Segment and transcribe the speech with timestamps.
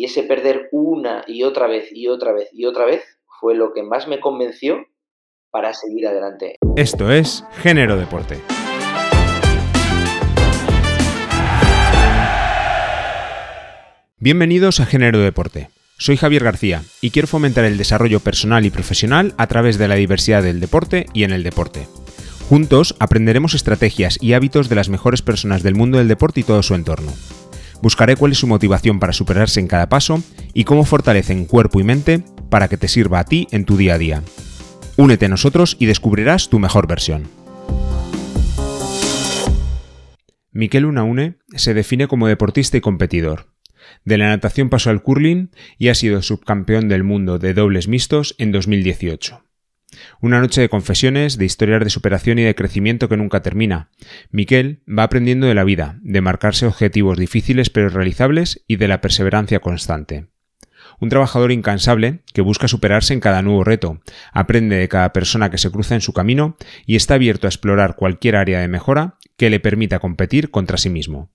[0.00, 3.02] y ese perder una y otra vez y otra vez y otra vez
[3.38, 4.86] fue lo que más me convenció
[5.50, 6.56] para seguir adelante.
[6.74, 8.38] Esto es Género Deporte.
[14.16, 15.68] Bienvenidos a Género Deporte.
[15.98, 19.96] Soy Javier García y quiero fomentar el desarrollo personal y profesional a través de la
[19.96, 21.86] diversidad del deporte y en el deporte.
[22.48, 26.62] Juntos aprenderemos estrategias y hábitos de las mejores personas del mundo del deporte y todo
[26.62, 27.12] su entorno.
[27.82, 30.22] Buscaré cuál es su motivación para superarse en cada paso
[30.52, 33.94] y cómo fortalecen cuerpo y mente para que te sirva a ti en tu día
[33.94, 34.22] a día.
[34.96, 37.28] Únete a nosotros y descubrirás tu mejor versión.
[40.52, 43.54] Miquel Unaune se define como deportista y competidor.
[44.04, 48.34] De la natación pasó al curling y ha sido subcampeón del mundo de dobles mixtos
[48.38, 49.49] en 2018.
[50.20, 53.90] Una noche de confesiones, de historias de superación y de crecimiento que nunca termina.
[54.30, 59.00] Miquel va aprendiendo de la vida, de marcarse objetivos difíciles pero realizables y de la
[59.00, 60.26] perseverancia constante.
[61.00, 64.00] Un trabajador incansable que busca superarse en cada nuevo reto,
[64.32, 67.96] aprende de cada persona que se cruza en su camino y está abierto a explorar
[67.96, 71.30] cualquier área de mejora que le permita competir contra sí mismo.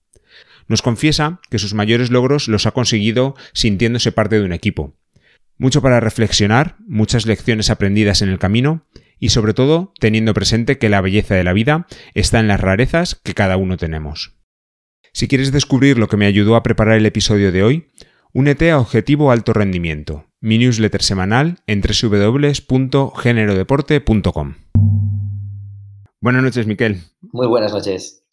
[0.67, 4.95] Nos confiesa que sus mayores logros los ha conseguido sintiéndose parte de un equipo,
[5.57, 8.85] mucho para reflexionar, muchas lecciones aprendidas en el camino
[9.19, 13.19] y sobre todo teniendo presente que la belleza de la vida está en las rarezas
[13.23, 14.35] que cada uno tenemos.
[15.13, 17.87] Si quieres descubrir lo que me ayudó a preparar el episodio de hoy,
[18.33, 24.55] únete a Objetivo Alto Rendimiento, mi newsletter semanal en www.generodeporte.com.
[26.19, 27.01] Buenas noches, Miquel.
[27.21, 28.23] Muy buenas noches.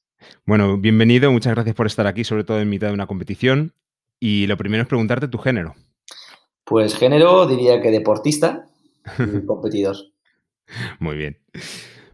[0.46, 3.74] Bueno, bienvenido, muchas gracias por estar aquí, sobre todo en mitad de una competición.
[4.18, 5.74] Y lo primero es preguntarte tu género.
[6.64, 8.68] Pues género diría que deportista
[9.18, 9.96] y competidor.
[10.98, 11.38] Muy bien.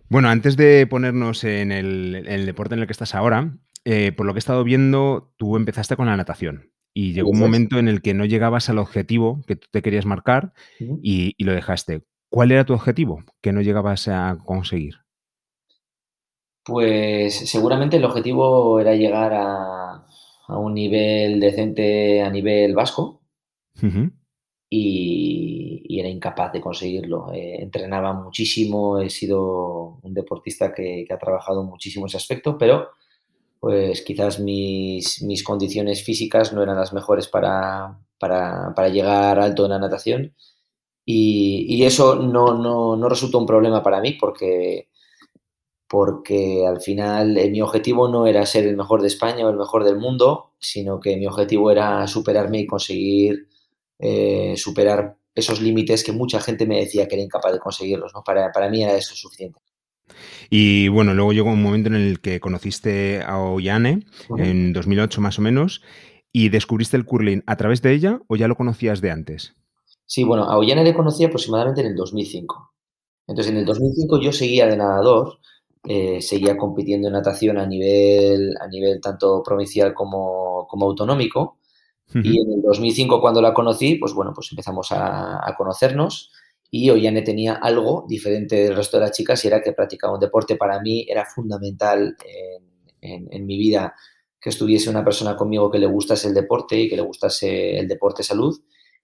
[0.09, 4.33] Bueno, antes de ponernos en el, deporte en el que estás ahora, eh, por lo
[4.33, 8.01] que he estado viendo, tú empezaste con la natación y llegó un momento en el
[8.01, 12.03] que no llegabas al objetivo que tú te querías marcar y, lo dejaste.
[12.31, 14.95] ¿Cuál era tu objetivo que no llegabas a conseguir?
[16.65, 20.05] Pues seguramente el objetivo era llegar a,
[20.49, 23.23] un nivel decente a nivel vasco
[24.71, 27.33] y, era incapaz de conseguirlo.
[27.33, 32.91] Eh, entrenaba muchísimo, he sido un deportista que, ha trabajado muchísimo ese aspecto, pero
[33.61, 39.65] pues quizás mis, mis condiciones físicas no eran las mejores para, para, para llegar alto
[39.65, 40.35] en la natación
[41.11, 44.91] y, y eso no, no, no, resultó un problema para mí porque,
[45.89, 49.57] porque al final eh, mi objetivo no era ser el mejor de España o el
[49.57, 53.49] mejor del mundo, sino que mi objetivo era superarme y conseguir
[53.99, 58.13] eh, superar esos límites que mucha gente me decía que era incapaz de conseguirlos.
[58.15, 58.23] ¿no?
[58.23, 59.61] Para, para mí era eso suficiente.
[60.51, 64.05] Y bueno, luego llegó un momento en el que conociste a Ollane,
[64.39, 65.83] en 2008 más o menos,
[66.33, 69.55] y descubriste el curling a través de ella o ya lo conocías de antes?
[70.07, 72.73] Sí, bueno, a Ollane le conocí aproximadamente en el 2005.
[73.27, 75.39] Entonces, en el 2005 yo seguía de nadador,
[75.87, 81.58] eh, seguía compitiendo en natación a nivel, a nivel tanto provincial como, como autonómico,
[82.15, 86.33] y en el 2005, cuando la conocí, pues bueno, pues empezamos a, conocernos
[86.71, 90.21] y Ollane tenía algo diferente del resto de las chicas y era que practicaba un
[90.21, 90.57] deporte.
[90.57, 92.17] Para mí era fundamental
[93.01, 93.95] en, mi vida
[94.41, 97.89] que estuviese una persona conmigo que le gustase el deporte y que le gustase el
[97.89, 98.59] deporte salud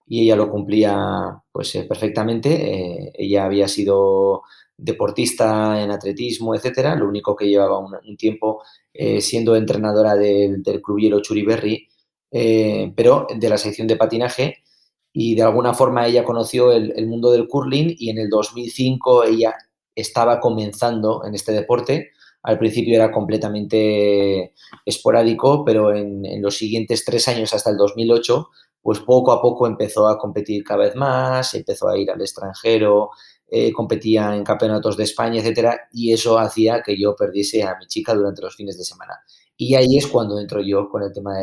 [0.07, 2.51] y ella lo cumplía pues eh, perfectamente.
[2.53, 4.43] Eh, ella había sido
[4.77, 6.95] deportista en atletismo, etcétera.
[6.95, 11.89] Lo único que llevaba un, tiempo eh, siendo entrenadora del, del club Hielo Churiberri
[12.37, 14.65] eh, pero de la sección de patinaje
[15.13, 19.55] y de alguna forma ella conoció el, mundo del curling y en el 2005 ella
[19.95, 22.11] estaba comenzando en este deporte.
[22.43, 24.53] Al principio era completamente
[24.85, 28.49] esporádico, pero en, los siguientes tres años hasta el 2008,
[28.83, 33.11] pues poco a poco empezó a competir cada vez más, empezó a ir al extranjero,
[33.49, 37.87] eh, competía en campeonatos de España, etcétera, y eso hacía que yo perdiese a mi
[37.87, 39.21] chica durante los fines de semana.
[39.57, 41.39] Y ahí es cuando entro yo con el tema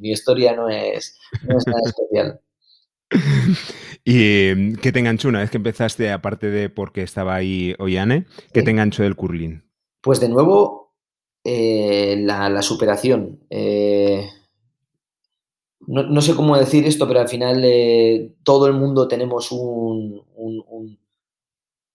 [0.00, 2.40] mi historia no es, nada especial.
[4.04, 8.62] ¿Y qué te enganchó una vez que empezaste, aparte de porque estaba ahí Ollane, qué
[8.62, 9.62] te enganchó del curling?
[10.00, 10.82] Pues de nuevo,
[11.44, 13.40] eh, la, superación.
[13.50, 14.28] Eh,
[15.86, 20.22] no, sé cómo decir esto, pero al final eh, todo el mundo tenemos un,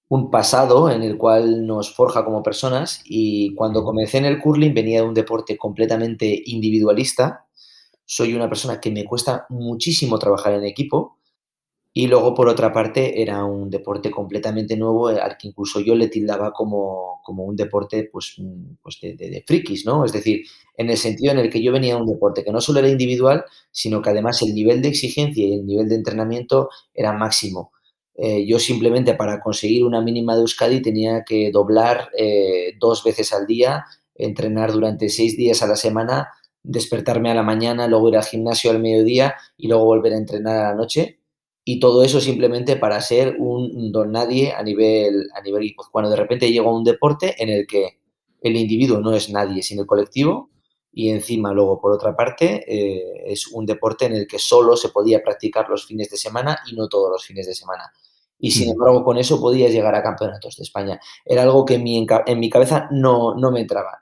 [0.10, 4.74] un, pasado en el cual nos forja como personas y cuando comencé en el curling
[4.74, 7.48] venía de un deporte completamente individualista
[8.08, 11.18] soy una persona que me cuesta muchísimo trabajar en equipo
[11.94, 16.10] Y luego, por otra parte, era un deporte completamente nuevo al que incluso yo le
[16.10, 18.36] tildaba como, como un deporte pues,
[18.84, 20.06] pues de, de, frikis, ¿no?
[20.06, 20.46] Es decir,
[20.78, 22.90] en el sentido en el que yo venía a un deporte que no solo era
[22.90, 27.72] individual, sino que además el nivel de exigencia y el nivel de entrenamiento era máximo.
[28.16, 33.34] Eh, yo simplemente para conseguir una mínima de Euskadi tenía que doblar eh, dos veces
[33.34, 36.30] al día, entrenar durante seis días a la semana,
[36.68, 40.58] despertarme a la mañana, luego ir al gimnasio al mediodía y luego volver a entrenar
[40.58, 41.20] a la noche
[41.64, 46.16] y todo eso simplemente para ser un don nadie a nivel, a nivel cuando de
[46.16, 48.00] repente llega un deporte en el que
[48.42, 50.50] el individuo no es nadie, sino el colectivo,
[50.94, 54.90] y encima luego, por otra parte, eh, es un deporte en el que solo se
[54.90, 57.92] podía practicar los fines de semana y no todos los fines de semana.
[58.40, 61.00] Y sin embargo, con eso podías llegar a campeonatos de España.
[61.26, 64.02] Era algo que en mi, en mi cabeza no, no me entraba.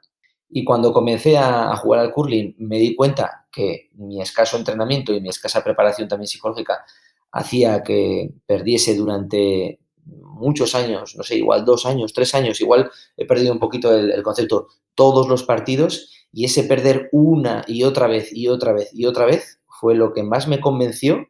[0.49, 5.21] Y cuando comencé a, jugar al curling, me di cuenta que mi escaso entrenamiento y
[5.21, 6.85] mi escasa preparación también psicológica
[7.31, 13.25] hacía que perdiese durante muchos años, no sé, igual dos años, tres años, igual he
[13.25, 18.31] perdido un poquito el, concepto, todos los partidos y ese perder una y otra vez
[18.31, 21.27] y otra vez y otra vez fue lo que más me convenció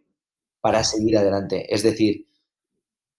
[0.62, 1.74] para seguir adelante.
[1.74, 2.28] Es decir,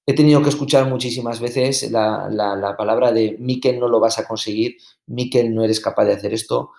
[0.07, 4.27] he tenido que escuchar muchísimas veces la, la, palabra de Miquel no lo vas a
[4.27, 4.77] conseguir,
[5.07, 6.71] Miquel no eres capaz de hacer esto,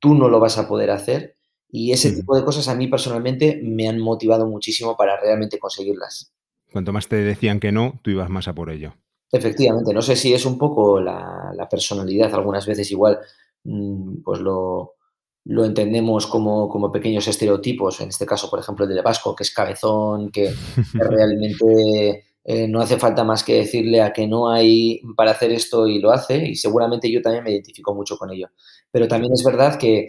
[0.00, 1.36] tú no lo vas a poder hacer.
[1.74, 6.34] Y ese tipo de cosas a mí personalmente me han motivado muchísimo para realmente conseguirlas.
[6.70, 8.94] Cuanto más te decían que no, tú ibas más a por ello.
[9.30, 13.20] Efectivamente, no sé si es un poco la, personalidad, algunas veces igual
[13.64, 14.96] mm, pues lo,
[15.44, 19.44] lo entendemos como, como, pequeños estereotipos, en este caso, por ejemplo, el de Vasco, que
[19.44, 20.52] es cabezón, que,
[20.92, 25.86] realmente eh, no hace falta más que decirle a que no hay para hacer esto
[25.86, 28.48] y lo hace, y seguramente yo también me identifico mucho con ello.
[28.90, 30.08] Pero también es verdad que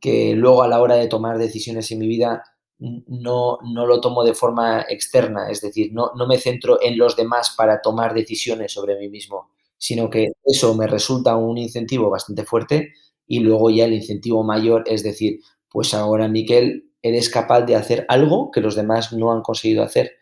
[0.00, 2.42] que luego a la hora de tomar decisiones en mi vida
[2.78, 7.14] no, no lo tomo de forma externa, es decir, no, no me centro en los
[7.16, 12.44] demás para tomar decisiones sobre mí mismo, sino que eso me resulta un incentivo bastante
[12.44, 12.94] fuerte
[13.28, 15.38] y luego ya el incentivo mayor es decir,
[15.70, 20.12] pues ahora Miquel, eres capaz de hacer algo que los demás no han conseguido hacer.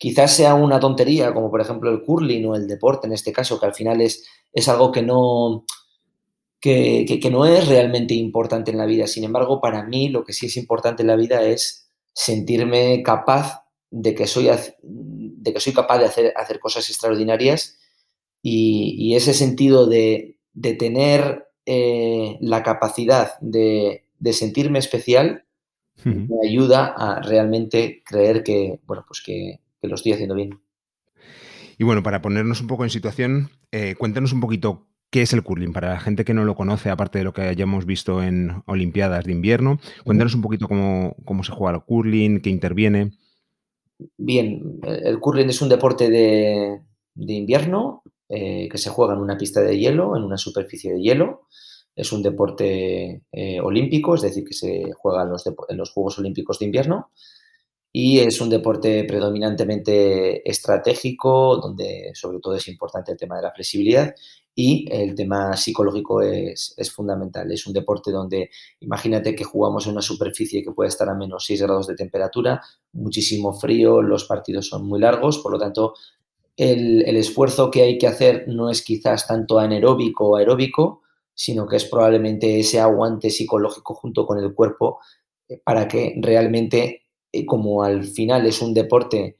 [0.00, 3.60] Quizás sea una tontería, como por ejemplo el curling o el deporte en este caso,
[3.60, 5.66] que al final es, es algo que no,
[6.58, 9.06] que, no es realmente importante en la vida.
[9.06, 13.66] Sin embargo, para mí lo que sí es importante en la vida es sentirme capaz
[13.90, 14.48] de que soy,
[14.82, 17.78] de que soy capaz de hacer, hacer cosas extraordinarias
[18.40, 20.38] y, ese sentido de,
[20.78, 25.44] tener eh, la capacidad de, sentirme especial
[26.04, 30.60] me ayuda a realmente creer que, bueno, pues que, lo estoy haciendo bien.
[31.78, 35.42] Y bueno, para ponernos un poco en situación, eh, cuéntanos un poquito ¿Qué es el
[35.42, 35.72] curling?
[35.72, 39.24] Para la gente que no lo conoce, aparte de lo que hayamos visto en Olimpiadas
[39.24, 43.10] de invierno, cuéntanos un poquito cómo, se juega el curling, qué interviene.
[44.16, 46.80] Bien, el curling es un deporte de,
[47.16, 51.48] invierno eh, que se juega en una pista de hielo, en una superficie de hielo.
[51.96, 56.20] Es un deporte eh, olímpico, es decir, que se juega en los, en los Juegos
[56.20, 57.10] Olímpicos de invierno
[57.92, 63.52] y es un deporte predominantemente estratégico, donde sobre todo es importante el tema de la
[63.52, 64.14] flexibilidad
[64.54, 67.50] y el tema psicológico es, fundamental.
[67.50, 68.50] Es un deporte donde
[68.80, 72.60] imagínate que jugamos en una superficie que puede estar a menos 6 grados de temperatura,
[72.92, 75.94] muchísimo frío, los partidos son muy largos, por lo tanto
[76.56, 81.02] el, esfuerzo que hay que hacer no es quizás tanto anaeróbico o aeróbico,
[81.34, 84.98] sino que es probablemente ese aguante psicológico junto con el cuerpo
[85.48, 87.04] eh, para que realmente,
[87.46, 89.36] como al final es un deporte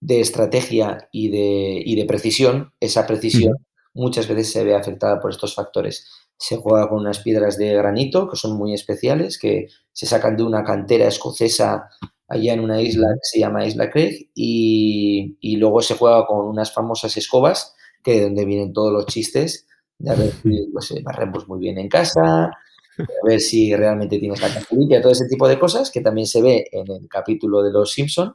[0.00, 3.54] de estrategia y de, y de precisión, esa precisión
[3.94, 6.08] muchas veces se ve afectada por estos factores.
[6.38, 10.42] Se juega con unas piedras de granito que son muy especiales, que se sacan de
[10.42, 11.88] una cantera escocesa
[12.28, 16.72] allá en una isla que se llama Isla Craig y, luego se juega con unas
[16.72, 19.66] famosas escobas que de donde vienen todos los chistes
[19.98, 22.50] de ver si pues, eh, barremos muy bien en casa,
[22.98, 26.42] a ver si realmente tienes la limpia, todo ese tipo de cosas que también se
[26.42, 28.34] ve en el capítulo de Los Simpson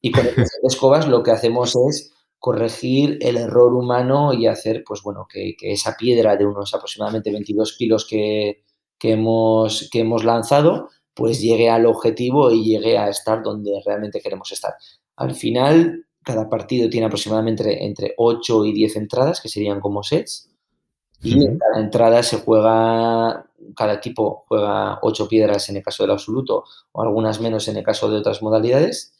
[0.00, 5.00] y con estas escobas lo que hacemos es corregir el error humano y hacer, pues
[5.02, 8.64] bueno, que, esa piedra de unos aproximadamente 22 kilos que,
[9.00, 14.50] hemos, que hemos lanzado, pues llegue al objetivo y llegue a estar donde realmente queremos
[14.50, 14.74] estar.
[15.14, 20.50] Al final, cada partido tiene aproximadamente entre 8 y 10 entradas, que serían como sets,
[21.22, 26.12] y en cada entrada se juega, cada equipo juega 8 piedras en el caso del
[26.12, 29.14] absoluto o algunas menos en el caso de otras modalidades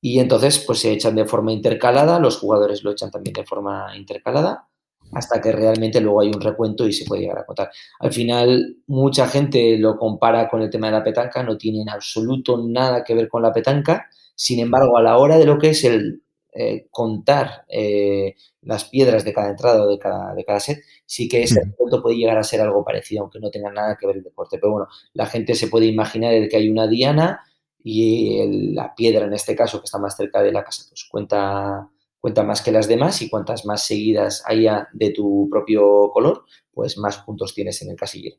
[0.00, 3.94] y entonces, pues se echan de forma intercalada, los jugadores lo echan también de forma
[3.96, 4.66] intercalada,
[5.12, 7.70] hasta que realmente luego hay un recuento y se puede llegar a contar.
[7.98, 11.90] Al final, mucha gente lo compara con el tema de la petanca, no tiene en
[11.90, 15.70] absoluto nada que ver con la petanca, Sin embargo, a la hora de lo que
[15.70, 20.60] es el eh, contar eh, las piedras de cada entrada o de cada, de cada
[20.60, 23.96] set, sí que ese punto puede llegar a ser algo parecido, aunque no tenga nada
[23.96, 24.58] que ver el deporte.
[24.58, 27.40] Pero bueno, la gente se puede imaginar el que hay una diana
[27.82, 31.88] y la piedra, en este caso, que está más cerca de la casa, pues cuenta,
[32.20, 36.98] cuenta más que las demás y cuantas más seguidas haya de tu propio color, pues
[36.98, 38.36] más puntos tienes en el casillero.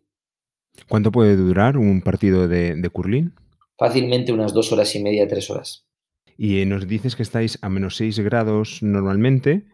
[0.88, 3.34] ¿Cuánto puede durar un partido de, de curling?
[3.78, 5.86] Fácilmente unas dos horas y media, tres horas.
[6.44, 9.68] Y nos dices que estáis a menos 6 grados normalmente.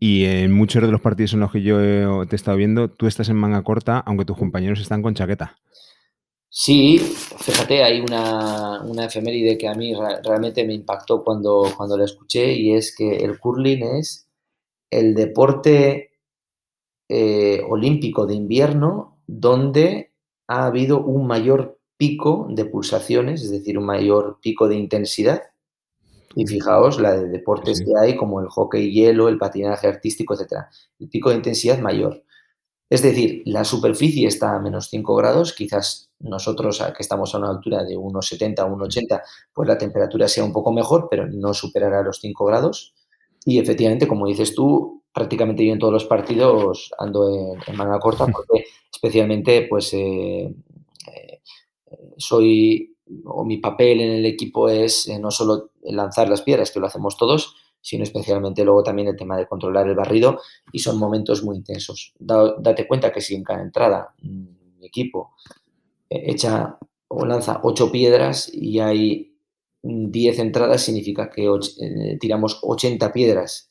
[0.00, 1.76] Y en muchos de los partidos en los que yo
[2.26, 5.58] te he estado viendo, tú estás en manga corta, aunque tus compañeros están con chaqueta.
[6.48, 9.92] Sí, fíjate, hay una, una efeméride que a mí
[10.24, 14.30] realmente me impactó cuando, cuando la escuché y es que el curling es
[14.90, 16.12] el deporte
[17.10, 20.12] eh, olímpico de invierno donde
[20.46, 25.42] ha habido un mayor pico de pulsaciones, es decir, un mayor pico de intensidad
[26.38, 30.70] y fijaos la de deportes que hay, como el hockey hielo, el patinaje artístico, etcétera.
[31.00, 32.22] El pico de intensidad mayor.
[32.88, 37.50] Es decir, la superficie está a menos 5 grados, quizás nosotros que estamos a una
[37.50, 39.20] altura de unos 70 o 1,80,
[39.52, 42.94] pues la temperatura sea un poco mejor, pero no superará los 5 grados.
[43.44, 48.26] Y efectivamente, como dices tú, prácticamente yo en todos los partidos ando en, manga corta,
[48.32, 50.54] porque especialmente pues eh,
[51.08, 51.40] eh,
[52.16, 52.87] soy
[53.24, 56.86] o mi papel en el equipo es eh, no solo lanzar las piedras, que lo
[56.86, 60.40] hacemos todos, sino especialmente luego también el tema de controlar el barrido
[60.72, 62.14] y son momentos muy intensos.
[62.18, 65.32] date cuenta que si en cada entrada mi equipo
[66.10, 69.34] eh, echa o lanza ocho piedras y hay
[69.82, 73.70] 10 entradas, significa que eh, tiramos 80 piedras.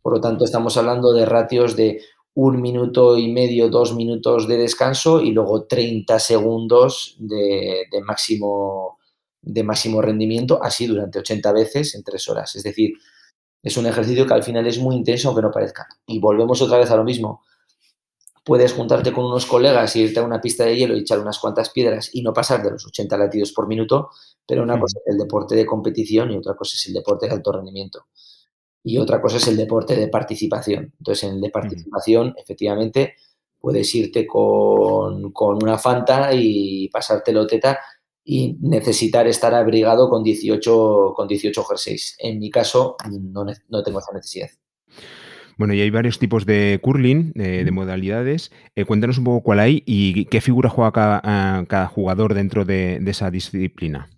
[0.00, 2.00] Por lo tanto, estamos hablando de ratios de
[2.40, 9.00] un minuto y medio, dos minutos de descanso y luego 30 segundos de, máximo,
[9.42, 12.54] de máximo rendimiento, así durante 80 veces en tres horas.
[12.54, 12.92] Es decir,
[13.60, 15.88] es un ejercicio que al final es muy intenso, aunque no parezca.
[16.06, 17.42] Y volvemos otra vez a lo mismo.
[18.44, 21.40] Puedes juntarte con unos colegas y irte a una pista de hielo y echar unas
[21.40, 24.10] cuantas piedras y no pasar de los 80 latidos por minuto,
[24.46, 27.32] pero una cosa es el deporte de competición y otra cosa es el deporte de
[27.32, 28.06] alto rendimiento
[28.88, 30.94] y otra cosa es el deporte de participación.
[30.98, 33.16] Entonces, en el de participación, efectivamente,
[33.60, 35.30] puedes irte con,
[35.62, 37.78] una Fanta y pasártelo teta
[38.24, 42.16] y necesitar estar abrigado con 18, con 18 jerseys.
[42.18, 44.48] En mi caso, no, tengo esa necesidad.
[45.58, 48.52] Bueno, y hay varios tipos de curling, de modalidades.
[48.74, 53.30] Eh, cuéntanos un poco cuál hay y qué figura juega cada, jugador dentro de, esa
[53.30, 54.08] disciplina.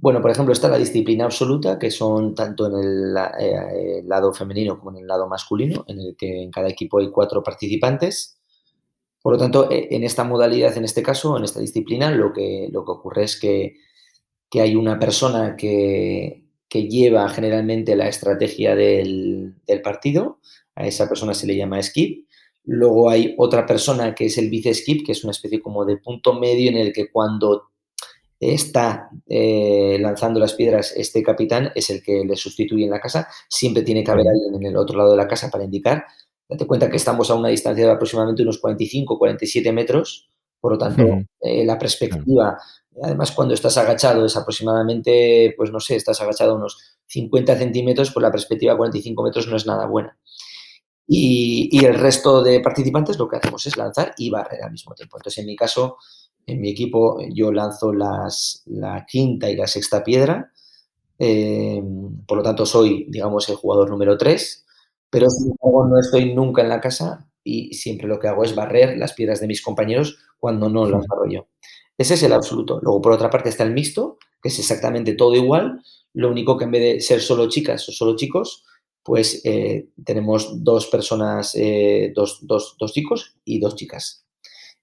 [0.00, 4.78] Bueno, por ejemplo, está la disciplina absoluta, que son tanto en el, eh, lado femenino
[4.78, 8.38] como en el lado masculino, en el que en cada equipo hay cuatro participantes.
[9.20, 12.68] Por lo tanto, e, en esta modalidad, en este caso, en esta disciplina, lo que,
[12.70, 13.74] lo que ocurre es que,
[14.54, 20.38] hay una persona que, lleva generalmente la estrategia del, del, partido.
[20.76, 22.28] A esa persona se le llama skip.
[22.64, 25.96] Luego hay otra persona que es el vice skip, que es una especie como de
[25.96, 27.70] punto medio en el que cuando
[28.40, 33.28] está eh, lanzando las piedras, este capitán es el que le sustituye en la casa.
[33.48, 36.04] Siempre tiene que haber alguien en el otro lado de la casa para indicar.
[36.48, 40.30] Date cuenta que estamos a una distancia de aproximadamente unos 45, 47 metros.
[40.60, 41.02] Por lo tanto,
[41.40, 42.58] eh, la perspectiva,
[43.02, 48.22] además cuando estás agachado es aproximadamente, pues no sé, estás agachado unos 50 centímetros, pues
[48.22, 50.18] la perspectiva a 45 metros no es nada buena.
[51.06, 54.94] Y, y, el resto de participantes lo que hacemos es lanzar y barrer al mismo
[54.94, 55.16] tiempo.
[55.16, 55.96] Entonces, en mi caso,
[56.48, 60.50] en mi equipo yo lanzo las, la quinta y la sexta piedra,
[61.18, 61.82] eh,
[62.26, 64.66] por lo tanto soy, digamos, el jugador número 3,
[65.10, 68.54] pero sin embargo no estoy nunca en la casa y siempre lo que hago es
[68.54, 71.46] barrer las piedras de mis compañeros cuando no las barro yo.
[71.96, 72.78] Ese es el absoluto.
[72.82, 75.82] Luego, por otra parte, está el mixto, que es exactamente todo igual,
[76.14, 78.64] lo único que en vez de ser solo chicas o solo chicos,
[79.02, 84.24] pues eh, tenemos dos personas, eh, dos, dos, dos chicos y dos chicas.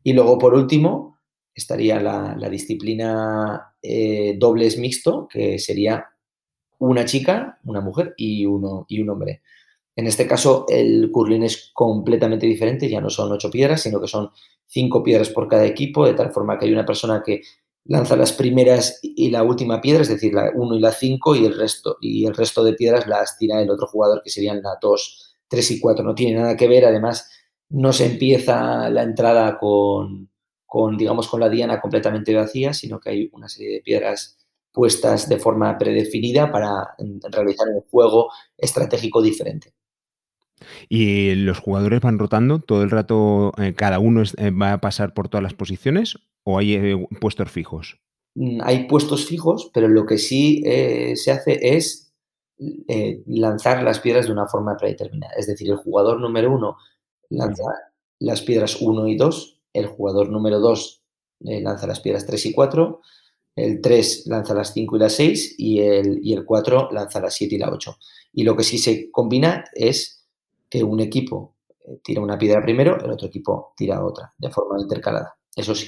[0.04, 1.15] Y luego, por último,
[1.56, 6.06] estaría la, disciplina eh, dobles mixto, que sería
[6.80, 9.42] una chica, una mujer y, uno, y un hombre.
[9.96, 14.08] En este caso, el curling es completamente diferente, ya no son ocho piedras, sino que
[14.08, 14.30] son
[14.68, 17.42] cinco piedras por cada equipo, de tal forma que hay una persona que
[17.86, 21.46] lanza las primeras y la última piedra, es decir, la uno y la cinco, y
[21.46, 24.78] el resto, y el resto de piedras las tira el otro jugador, que serían la
[24.82, 26.04] dos, tres y cuatro.
[26.04, 27.30] No tiene nada que ver, además,
[27.70, 30.30] no se empieza la entrada con,
[30.76, 34.38] con, digamos, con la diana completamente vacía, sino que hay una serie de piedras
[34.74, 36.98] puestas de forma predefinida para
[37.32, 39.74] realizar un juego estratégico diferente.
[40.90, 43.54] ¿Y los jugadores van rotando todo el rato?
[43.58, 47.50] Eh, ¿Cada uno eh, va a pasar por todas las posiciones o hay eh, puestos
[47.50, 47.98] fijos?
[48.34, 50.62] mm, hay puestos fijos, pero lo que sí
[51.16, 52.14] se hace es
[53.28, 55.36] lanzar las piedras de una forma predeterminada.
[55.38, 56.76] Es decir, el jugador número uno
[57.30, 57.64] lanza
[58.20, 61.02] las piedras 1 y 2, el jugador número 2
[61.40, 63.02] lanza las piedras 3 y 4,
[63.56, 67.34] el 3 lanza las 5 y las 6 y el, y el 4 lanza las
[67.36, 67.98] 7 y la 8.
[68.34, 70.26] Y lo que sí se combina es
[70.70, 71.56] que un equipo
[71.86, 75.36] eh, tira una piedra primero, el otro equipo tira otra, de forma intercalada.
[75.56, 75.88] Eso sí.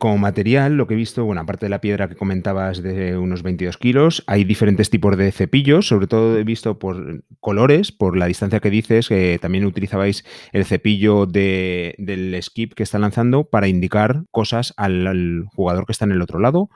[0.00, 3.42] Como material, lo que he visto, bueno, aparte de la piedra que comentabas de unos
[3.42, 8.24] 22 kilos, hay diferentes tipos de cepillos, sobre todo he visto por colores, por la
[8.24, 14.24] distancia que dices, que también utilizabais el cepillo del skip que está lanzando para indicar
[14.30, 16.70] cosas al, jugador que está en el otro lado.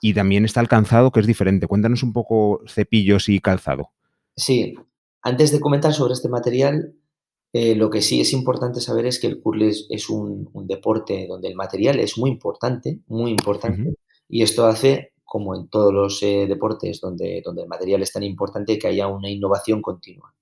[0.00, 1.66] Y también está el calzado, que es diferente.
[1.66, 3.90] Cuéntanos un poco cepillos y calzado.
[4.36, 4.76] Sí,
[5.22, 6.94] antes de comentar sobre este material,
[7.52, 11.48] eh, lo que sí es importante saber es que el curling es, un, deporte donde
[11.48, 13.96] el material es muy importante, muy importante,
[14.28, 18.22] y esto hace, como en todos los eh, deportes donde, donde el material es tan
[18.22, 20.32] importante, que haya una innovación continua.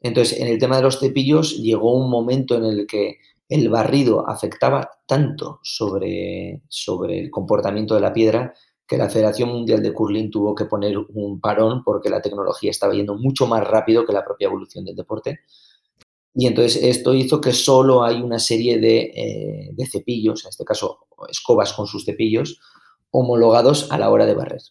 [0.00, 4.28] Entonces, en el tema de los cepillos llegó un momento en el que el barrido
[4.28, 8.54] afectaba tanto sobre, sobre el comportamiento de la piedra
[8.86, 12.92] que la Federación Mundial de Curling tuvo que poner un parón porque la tecnología estaba
[12.92, 15.40] yendo mucho más rápido que la propia evolución del deporte
[16.34, 21.06] y entonces esto hizo que solo hay una serie eh, de, cepillos, en este caso
[21.28, 22.60] escobas con sus cepillos,
[23.10, 24.62] homologados a la hora de barrer.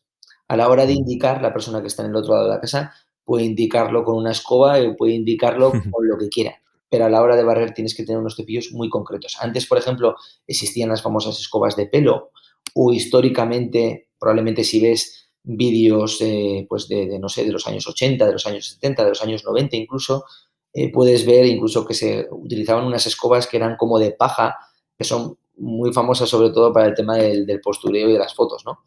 [0.49, 2.59] A la hora de indicar, la persona que está en el otro lado de la
[2.59, 2.93] casa
[3.23, 6.61] puede indicarlo con una escoba puede indicarlo con lo que quiera.
[6.89, 9.37] Pero a la hora de barrer tienes que tener unos cepillos muy concretos.
[9.39, 10.15] Antes, por ejemplo,
[10.45, 12.31] existían las famosas escobas de pelo
[12.75, 17.87] o históricamente, probablemente si ves vídeos eh, pues de, de, no sé, de los años
[17.87, 20.25] 80, de los años 70, de los años 90 incluso,
[20.73, 24.57] eh, puedes ver incluso que se utilizaban unas escobas que eran como de paja,
[24.97, 28.63] que son muy famosas sobre todo para el tema del, postureo y de las fotos,
[28.65, 28.79] ¿no?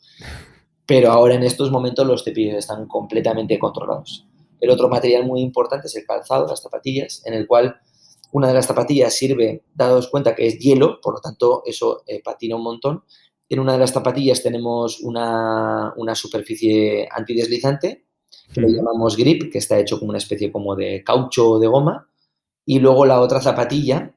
[0.84, 4.26] Pero ahora en estos momentos los cepillos están completamente controlados.
[4.60, 7.76] El otro material muy importante es el calzado, las zapatillas, en el cual
[8.32, 12.20] una de las zapatillas sirve, dados cuenta que es hielo, por lo tanto eso eh,
[12.22, 13.04] patina un montón.
[13.48, 18.05] En una de las zapatillas tenemos una, una superficie antideslizante
[18.52, 21.66] que lo llamamos grip, que está hecho como una especie como de caucho o de
[21.66, 22.08] goma.
[22.64, 24.14] Y luego la otra zapatilla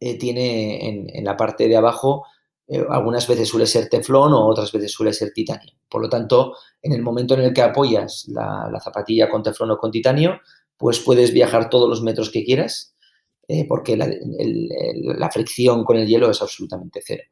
[0.00, 2.26] eh, tiene en, la parte de abajo,
[2.66, 5.74] eh, algunas veces suele ser teflón o otras veces suele ser titanio.
[5.88, 9.78] Por lo tanto, en el momento en el que apoyas la, zapatilla con teflón o
[9.78, 10.40] con titanio,
[10.76, 12.96] pues puedes viajar todos los metros que quieras,
[13.46, 17.22] eh, porque la, la fricción con el hielo es absolutamente cero.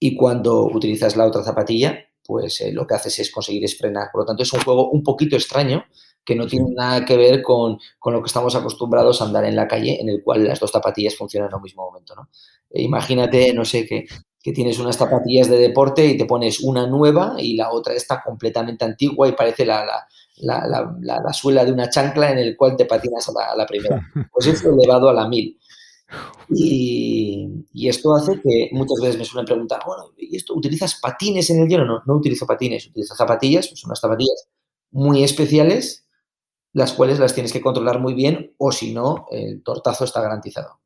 [0.00, 4.10] Y cuando utilizas la otra zapatilla, pues eh, lo que haces es conseguir es frenar.
[4.12, 5.86] Por lo tanto, es un juego un poquito extraño
[6.22, 9.66] que no tiene nada que ver con, lo que estamos acostumbrados a andar en la
[9.66, 12.14] calle, en el cual las dos zapatillas funcionan al mismo momento.
[12.14, 12.28] ¿no?
[12.68, 14.04] E imagínate, no sé, que,
[14.54, 18.82] tienes unas zapatillas de deporte y te pones una nueva y la otra está completamente
[18.82, 19.84] antigua y parece la,
[20.36, 24.06] la, suela de una chancla en el cual te patinas a la, primera.
[24.32, 25.58] Pues es elevado a la mil.
[26.50, 31.62] Y, esto hace que muchas veces me suelen preguntar, bueno, ¿y esto utilizas patines en
[31.62, 31.84] el hielo?
[31.84, 34.48] No, no utilizo patines, utilizo zapatillas, pues son unas zapatillas
[34.90, 36.06] muy especiales,
[36.72, 40.80] las cuales las tienes que controlar muy bien o si no, el tortazo está garantizado.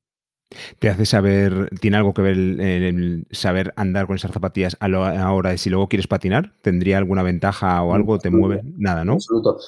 [0.79, 5.33] ¿Te hace saber, tiene algo que ver el, saber andar con esas zapatillas a la
[5.33, 6.55] hora de si luego quieres patinar?
[6.63, 8.19] ¿Tendría alguna ventaja o algo?
[8.19, 8.63] ¿Te mueve?
[8.77, 9.15] Nada, ¿no?
[9.15, 9.59] Absoluto.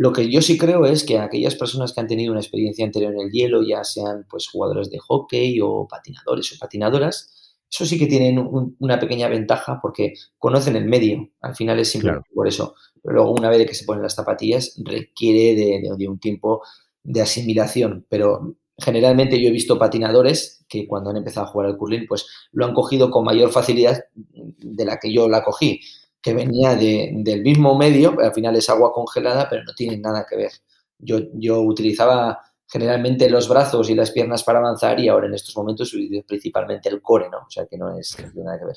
[0.00, 3.12] Lo que yo sí creo es que aquellas personas que han tenido una experiencia anterior
[3.12, 7.98] en el hielo, ya sean pues jugadores de hockey o patinadores o patinadoras, eso sí
[7.98, 8.38] que tienen
[8.78, 11.28] una pequeña ventaja porque conocen el medio.
[11.42, 12.76] Al final es simple por eso.
[13.02, 16.62] Pero luego una vez que se ponen las zapatillas requiere de, un tiempo
[17.02, 18.06] de asimilación.
[18.08, 22.26] Pero generalmente yo he visto patinadores que cuando han empezado a jugar al curling pues
[22.52, 25.82] lo han cogido con mayor facilidad de la que yo la cogí
[26.22, 30.36] que venía del mismo medio, al final es agua congelada, pero no tiene nada que
[30.36, 30.52] ver.
[30.98, 35.56] Yo, yo utilizaba generalmente los brazos y las piernas para avanzar y ahora en estos
[35.56, 37.38] momentos utilizo principalmente el core, ¿no?
[37.38, 38.76] O sea que no, es, nada que ver.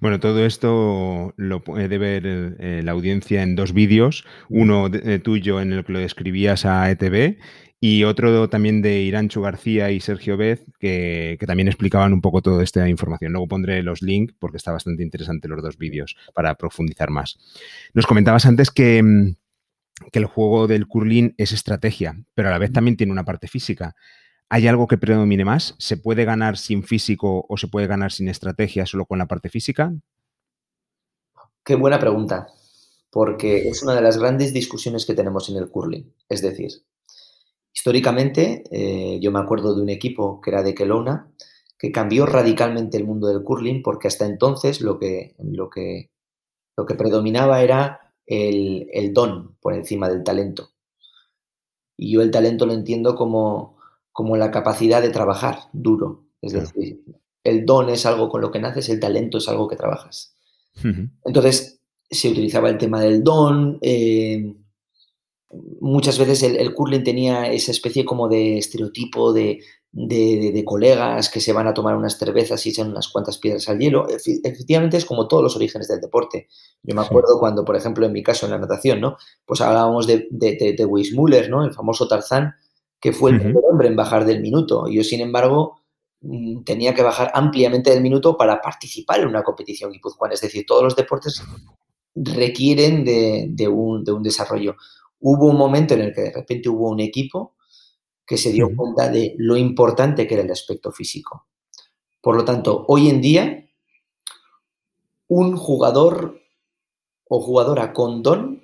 [0.00, 5.60] Bueno, todo esto lo puede ver eh, la audiencia en dos vídeos, uno de, tuyo
[5.60, 7.36] en el que lo describías a ETV
[7.82, 12.62] y otro también de Irancho García y Sergio Bez, que, también explicaban un poco toda
[12.62, 13.32] esta información.
[13.32, 17.38] Luego pondré los links porque está bastante interesante los dos vídeos para profundizar más.
[17.94, 19.34] Nos comentabas antes que, mm,
[20.12, 23.48] que el juego del curling es estrategia, pero a la vez también tiene una parte
[23.48, 23.96] física.
[24.50, 25.74] ¿Hay algo que predomine más?
[25.78, 29.48] ¿Se puede ganar sin físico o se puede ganar sin estrategia solo con la parte
[29.48, 29.92] física?
[31.64, 32.48] Qué buena pregunta,
[33.10, 36.12] porque es una de las grandes discusiones que tenemos en el curling.
[36.28, 36.72] Es decir,
[37.72, 41.30] Históricamente, eh, yo me acuerdo de un equipo que era de Kelowna,
[41.78, 46.10] que cambió radicalmente el mundo del curling porque hasta entonces lo que, lo que,
[46.76, 50.70] lo que predominaba era el, el don por encima del talento.
[51.96, 53.78] Y yo el talento lo entiendo como,
[54.12, 56.24] como la capacidad de trabajar duro.
[56.42, 57.02] Es decir,
[57.44, 60.34] el don es algo con lo que naces, el talento es algo que trabajas.
[61.24, 61.80] Entonces,
[62.10, 63.78] se utilizaba el tema del don.
[63.82, 64.54] Eh,
[65.80, 69.60] muchas veces el, curling tenía esa especie como de estereotipo de,
[69.92, 73.78] de, colegas que se van a tomar unas cervezas y echan unas cuantas piedras al
[73.78, 74.06] hielo.
[74.08, 76.48] Efectivamente es como todos los orígenes del deporte.
[76.82, 79.16] Yo me acuerdo cuando, por ejemplo, en mi caso en la natación, ¿no?
[79.44, 81.64] Pues hablábamos de, de, de Weissmuller, ¿no?
[81.64, 82.54] El famoso Tarzán,
[83.00, 84.86] que fue el primer hombre en bajar del minuto.
[84.88, 85.80] Yo, sin embargo,
[86.20, 90.34] mm, tenía que bajar ampliamente del minuto para participar en una competición guipuzcoana.
[90.34, 91.42] Es decir, todos los deportes
[92.14, 94.76] requieren de, un, de un desarrollo.
[95.20, 97.54] Hubo un momento en el que de repente hubo un equipo
[98.26, 101.46] que se dio cuenta de lo importante que era el aspecto físico.
[102.20, 103.68] Por lo tanto, hoy en día,
[105.28, 106.40] un jugador
[107.28, 108.62] o jugadora con don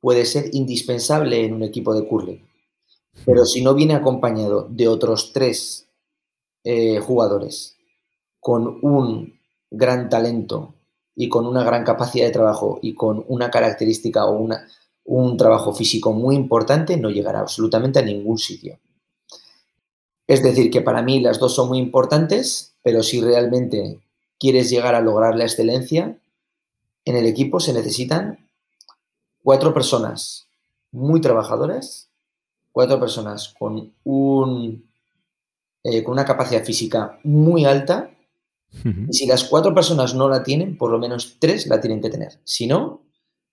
[0.00, 2.48] puede ser indispensable en un equipo de curling.
[3.24, 5.88] Pero si no viene acompañado de otros tres
[6.64, 7.76] eh, jugadores
[8.40, 9.38] con un
[9.70, 10.74] gran talento
[11.14, 14.66] y con una gran capacidad de trabajo y con una característica o una,
[15.08, 18.78] un trabajo físico muy importante, no llegará absolutamente a ningún sitio.
[20.26, 24.00] Es decir, que para mí las dos son muy importantes, pero si realmente
[24.38, 26.18] quieres llegar a lograr la excelencia,
[27.06, 28.50] en el equipo se necesitan
[29.42, 30.46] cuatro personas
[30.92, 32.10] muy trabajadoras,
[32.70, 34.90] cuatro personas con, un,
[35.84, 38.10] eh, con una capacidad física muy alta,
[38.84, 42.10] y si las cuatro personas no la tienen, por lo menos tres la tienen que
[42.10, 42.38] tener.
[42.44, 43.00] Si no,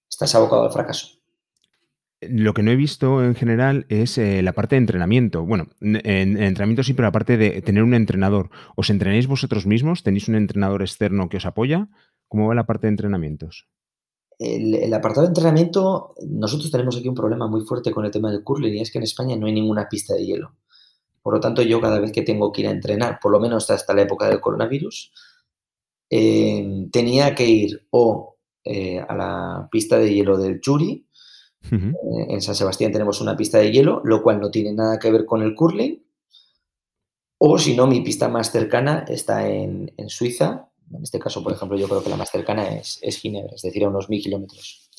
[0.09, 1.15] estás abocado al fracaso.
[2.29, 5.45] Lo que no he visto en general es eh, la parte de entrenamiento.
[5.45, 8.49] Bueno, en, entrenamiento sí, pero la parte de tener un entrenador.
[8.75, 10.03] ¿Os entrenáis vosotros mismos?
[10.03, 11.89] ¿Tenéis un entrenador externo que os apoya?
[12.27, 13.67] ¿Cómo va la parte de entrenamientos?
[14.37, 18.43] El, apartado de entrenamiento, nosotros tenemos aquí un problema muy fuerte con el tema del
[18.43, 20.55] curling y es que en España no hay ninguna pista de hielo.
[21.21, 23.69] Por lo tanto, yo cada vez que tengo que ir a entrenar, por lo menos
[23.69, 25.11] hasta la época del coronavirus,
[26.09, 31.04] eh, tenía que ir o eh, a la pista de hielo del Churi,
[31.71, 35.11] eh, en San Sebastián tenemos una pista de hielo, lo cual no tiene nada que
[35.11, 36.03] ver con el curling.
[37.37, 40.69] O si no, mi pista más cercana está en, Suiza.
[40.93, 43.83] En este caso, por ejemplo, yo creo que la más cercana es, Ginebra, es decir,
[43.83, 44.89] a unos mil kilómetros.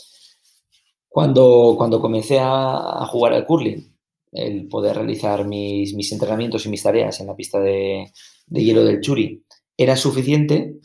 [1.08, 3.96] Cuando, cuando comencé a, jugar al curling,
[4.32, 8.12] el poder realizar mis, mis, entrenamientos y mis tareas en la pista de,
[8.46, 9.42] de hielo del Churi
[9.76, 10.78] era suficiente,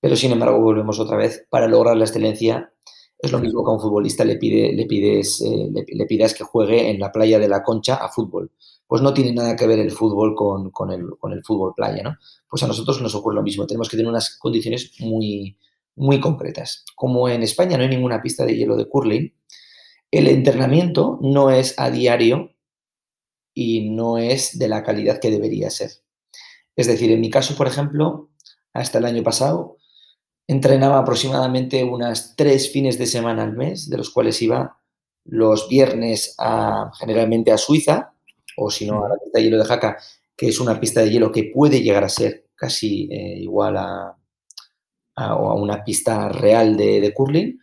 [0.00, 2.72] pero sin embargo volvemos otra vez para lograr la excelencia
[3.18, 6.88] es lo mismo que a un futbolista le, pide, le, pides, eh, pidas que juegue
[6.90, 8.52] en la playa de la Concha a fútbol.
[8.86, 12.16] Pues no tiene nada que ver el fútbol con, el, fútbol playa, ¿no?
[12.48, 13.66] Pues a nosotros nos ocurre lo mismo.
[13.66, 15.58] Tenemos que tener unas condiciones muy,
[15.96, 16.84] muy concretas.
[16.94, 19.34] Como en España no hay ninguna pista de hielo de curling,
[20.10, 22.54] el entrenamiento no es a diario
[23.52, 25.90] y no es de la calidad que debería ser.
[26.76, 28.30] Es decir, en mi caso, por ejemplo,
[28.72, 29.77] hasta el año pasado,
[30.48, 34.80] entrenaba aproximadamente unas tres fines de semana al mes, de los cuales iba
[35.24, 38.14] los viernes a, generalmente a Suiza,
[38.56, 39.98] o si no, a la pista de hielo de Jaca,
[40.36, 44.18] que es una pista de hielo que puede llegar a ser casi eh, igual a,
[45.18, 47.58] a, una pista real de, curling,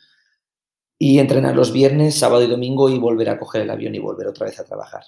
[0.97, 4.27] y entrenar los viernes, sábado y domingo y volver a coger el avión y volver
[4.27, 5.03] otra vez a trabajar.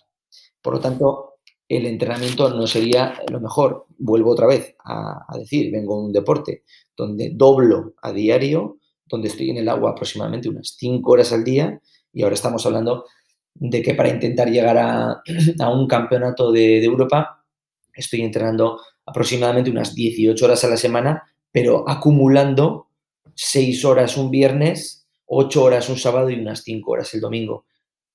[0.61, 1.35] Por lo tanto,
[1.69, 3.85] el entrenamiento no sería lo mejor.
[3.97, 6.63] Vuelvo otra vez a, decir, vengo a un deporte
[6.97, 11.79] donde doblo a diario, donde estoy en el agua aproximadamente unas 5 horas al día
[12.11, 13.05] y ahora estamos hablando
[13.53, 15.21] de que para intentar llegar a,
[15.71, 17.45] un campeonato de, Europa
[17.93, 22.87] estoy entrenando aproximadamente unas 18 horas a la semana, pero acumulando
[23.35, 27.65] 6 horas un viernes, 8 horas un sábado y unas 5 horas el domingo.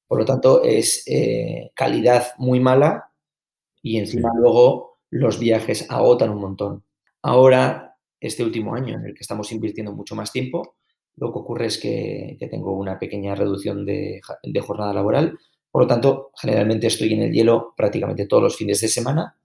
[0.06, 3.10] Por lo tanto, es eh, calidad muy mala
[3.82, 6.84] y encima luego los viajes agotan un montón.
[7.22, 7.91] Ahora,
[8.22, 10.76] este último año en el que estamos invirtiendo mucho más tiempo,
[11.16, 14.20] lo que ocurre es que, tengo una pequeña reducción de,
[14.60, 15.38] jornada laboral.
[15.70, 19.36] Por lo tanto, generalmente estoy en el hielo prácticamente todos los fines de semana.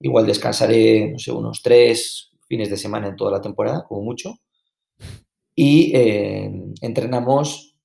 [0.00, 4.38] Igual descansaré, no sé, unos tres fines de semana en toda la temporada, como mucho.
[5.54, 7.76] Y eh, entrenamos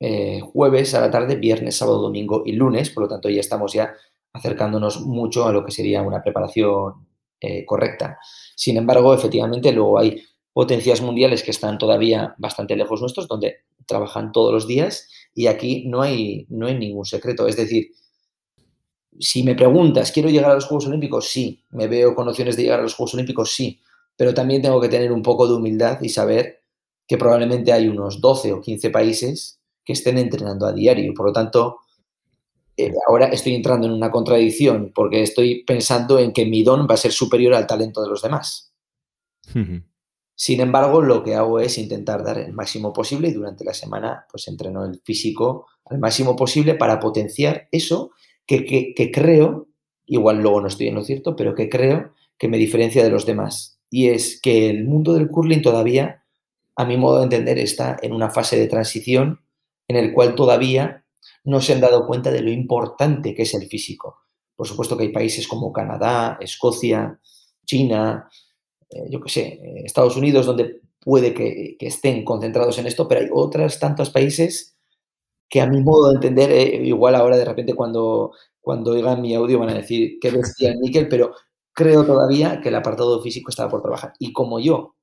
[0.00, 2.90] eh, jueves a la tarde, viernes, sábado, domingo y lunes.
[2.90, 3.94] Por lo tanto, ya estamos ya
[4.32, 7.06] acercándonos mucho a lo que sería una preparación
[7.40, 8.18] eh, correcta.
[8.54, 10.22] Sin embargo, efectivamente, luego hay
[10.52, 15.84] potencias mundiales que están todavía bastante lejos nuestros, donde trabajan todos los días y aquí
[15.86, 17.46] no hay, no hay ningún secreto.
[17.46, 17.88] Es decir,
[19.18, 21.28] si me preguntas, ¿quiero llegar a los Juegos Olímpicos?
[21.28, 21.62] Sí.
[21.70, 23.54] ¿Me veo con opciones de llegar a los Juegos Olímpicos?
[23.54, 23.80] Sí.
[24.16, 26.62] Pero también tengo que tener un poco de humildad y saber
[27.06, 31.12] que probablemente hay unos 12 o 15 países que estén entrenando a diario.
[31.14, 31.78] Por lo tanto,
[32.76, 36.94] eh, ahora estoy entrando en una contradicción porque estoy pensando en que mi don va
[36.94, 38.74] a ser superior al talento de los demás.
[40.34, 44.26] Sin embargo, lo que hago es intentar dar el máximo posible y durante la semana
[44.30, 48.10] pues entreno el físico al máximo posible para potenciar eso
[48.46, 49.68] que, creo,
[50.04, 53.24] igual luego no estoy en lo cierto, pero que creo que me diferencia de los
[53.24, 53.80] demás.
[53.90, 56.24] Y es que el mundo del curling todavía,
[56.76, 59.40] a mi modo de entender, está en una fase de transición
[59.88, 61.05] en el cual todavía
[61.46, 64.18] no se han dado cuenta de lo importante que es el físico.
[64.54, 67.20] Por supuesto que hay países como Canadá, Escocia,
[67.64, 68.28] China,
[68.90, 73.20] eh, yo qué sé, eh, Estados Unidos, donde puede que, estén concentrados en esto, pero
[73.20, 74.76] hay otros tantos países
[75.48, 79.34] que a mi modo de entender, eh, igual ahora de repente cuando, cuando oigan mi
[79.34, 81.32] audio van a decir que bestia el níquel, pero
[81.72, 84.14] creo todavía que el apartado físico estaba por trabajar.
[84.18, 84.96] Y como yo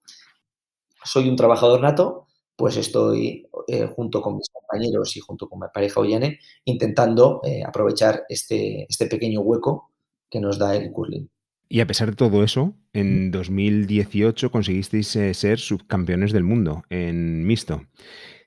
[1.06, 5.68] soy un trabajador nato, pues estoy eh, junto con mis compañeros y junto con mi
[5.74, 9.92] pareja Ollane intentando eh, aprovechar este, este pequeño hueco
[10.30, 11.28] que nos da el curling.
[11.70, 17.46] Y a pesar de todo eso, en 2018 conseguisteis eh, ser subcampeones del mundo en
[17.48, 17.88] mixto.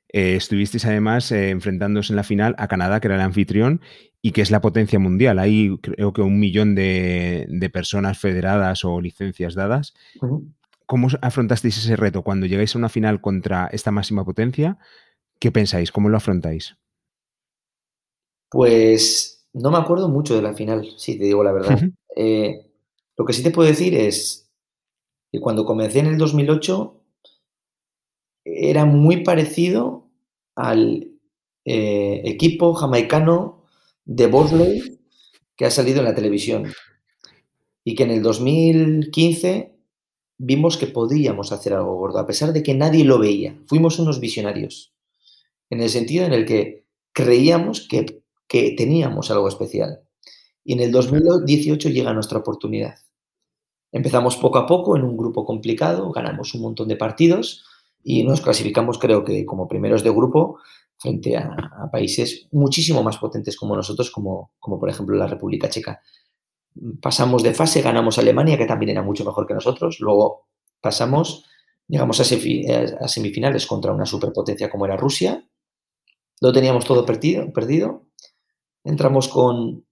[0.08, 3.80] estuvisteis además enfrentándose en la final a Canadá, que era el anfitrión,
[4.26, 5.38] y que es la potencia mundial.
[5.38, 9.94] Hay creo que un millón de, personas federadas o licencias dadas.
[10.86, 14.78] ¿Cómo afrontasteis ese reto cuando llegáis a una final contra esta máxima potencia?
[15.40, 15.90] ¿Qué pensáis?
[15.90, 16.76] ¿Cómo lo afrontáis?
[18.50, 21.80] Pues no me acuerdo mucho de la final, si te digo la verdad.
[22.14, 22.70] Eh,
[23.16, 24.50] lo que sí te puedo decir es
[25.32, 27.02] que cuando comencé en el 2008
[28.44, 30.08] era muy parecido
[30.54, 31.10] al
[31.64, 33.64] eh, equipo jamaicano
[34.04, 35.00] de Bosley
[35.56, 36.72] que ha salido en la televisión
[37.82, 39.75] y que en el 2015
[40.38, 43.58] vimos que podíamos hacer algo gordo, a pesar de que nadie lo veía.
[43.66, 44.94] Fuimos unos visionarios,
[45.70, 50.00] en el sentido en el que creíamos que, teníamos algo especial.
[50.64, 52.96] Y en el 2018 llega nuestra oportunidad.
[53.92, 57.64] Empezamos poco a poco en un grupo complicado, ganamos un montón de partidos
[58.02, 60.58] y nos clasificamos, creo que como primeros de grupo,
[60.98, 66.00] frente a, países muchísimo más potentes como nosotros, como, como por ejemplo la República Checa
[67.00, 70.46] pasamos de fase, ganamos a Alemania, que también era mucho mejor que nosotros, luego
[70.80, 71.44] pasamos,
[71.88, 75.46] llegamos a, semifinales contra una superpotencia como era Rusia,
[76.40, 78.06] lo teníamos todo perdido, perdido.
[78.84, 79.84] entramos con,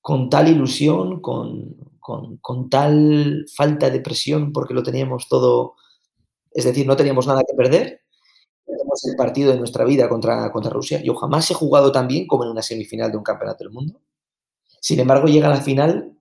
[0.00, 5.74] con tal ilusión, con, con, tal falta de presión, porque lo teníamos todo,
[6.52, 8.02] es decir, no teníamos nada que perder,
[8.66, 11.02] tenemos el partido de nuestra vida contra, contra Rusia.
[11.02, 14.00] Yo jamás he jugado tan bien como en una semifinal de un campeonato del mundo.
[14.80, 16.16] Sin embargo, llega a la final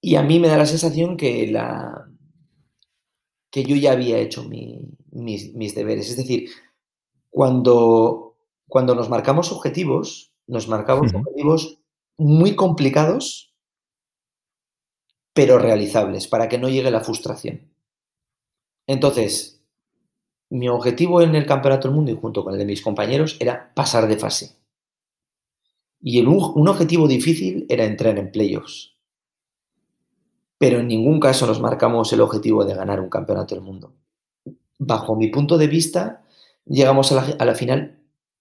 [0.00, 2.08] y a mí me da la sensación que, la,
[3.50, 6.10] que yo ya había hecho mis, deberes.
[6.10, 6.50] Es decir,
[7.30, 8.36] cuando,
[8.68, 11.80] cuando nos marcamos objetivos, nos marcamos objetivos
[12.16, 13.54] muy complicados,
[15.32, 17.72] pero realizables, para que no llegue la frustración.
[18.86, 19.62] Entonces,
[20.50, 23.72] mi objetivo en el Campeonato del Mundo y junto con el de mis compañeros era
[23.74, 24.59] pasar de fase.
[26.02, 28.94] Y un, objetivo difícil era entrar en playoffs.
[30.58, 33.94] Pero en ningún caso nos marcamos el objetivo de ganar un campeonato del mundo.
[34.78, 36.22] Bajo mi punto de vista,
[36.64, 37.98] llegamos a la, final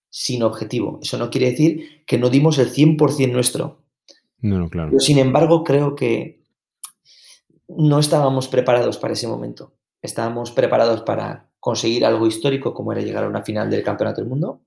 [0.09, 0.99] sin objetivo.
[1.01, 3.83] Eso no quiere decir que no dimos el 100% nuestro.
[4.41, 4.89] No, no, claro.
[4.91, 6.41] Pero, sin embargo, creo que
[7.67, 9.73] no estábamos preparados para ese momento.
[10.01, 14.29] Estábamos preparados para conseguir algo histórico como era llegar a una final del Campeonato del
[14.29, 14.61] Mundo,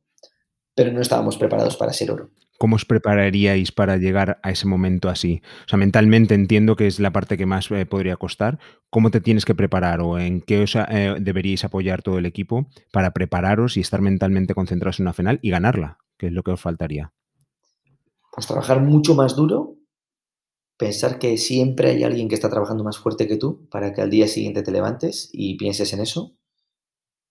[0.75, 2.31] pero no estábamos preparados para ser oro.
[2.63, 5.43] ¿Cómo os prepararíais para llegar a ese momento así?
[5.67, 8.61] O sea, mentalmente entiendo que es la parte que más eh, podría costar.
[8.89, 12.69] ¿Cómo te tienes que preparar o en qué os eh, deberíais apoyar todo el equipo
[12.93, 15.99] para prepararos y estar mentalmente concentrados en una final y ganarla?
[16.17, 17.13] ¿Qué es lo que os faltaría?
[18.33, 19.75] Pues trabajar mucho más duro,
[20.77, 24.11] pensar que siempre hay alguien que está trabajando más fuerte que tú para que al
[24.11, 26.37] día siguiente te levantes y pienses en eso.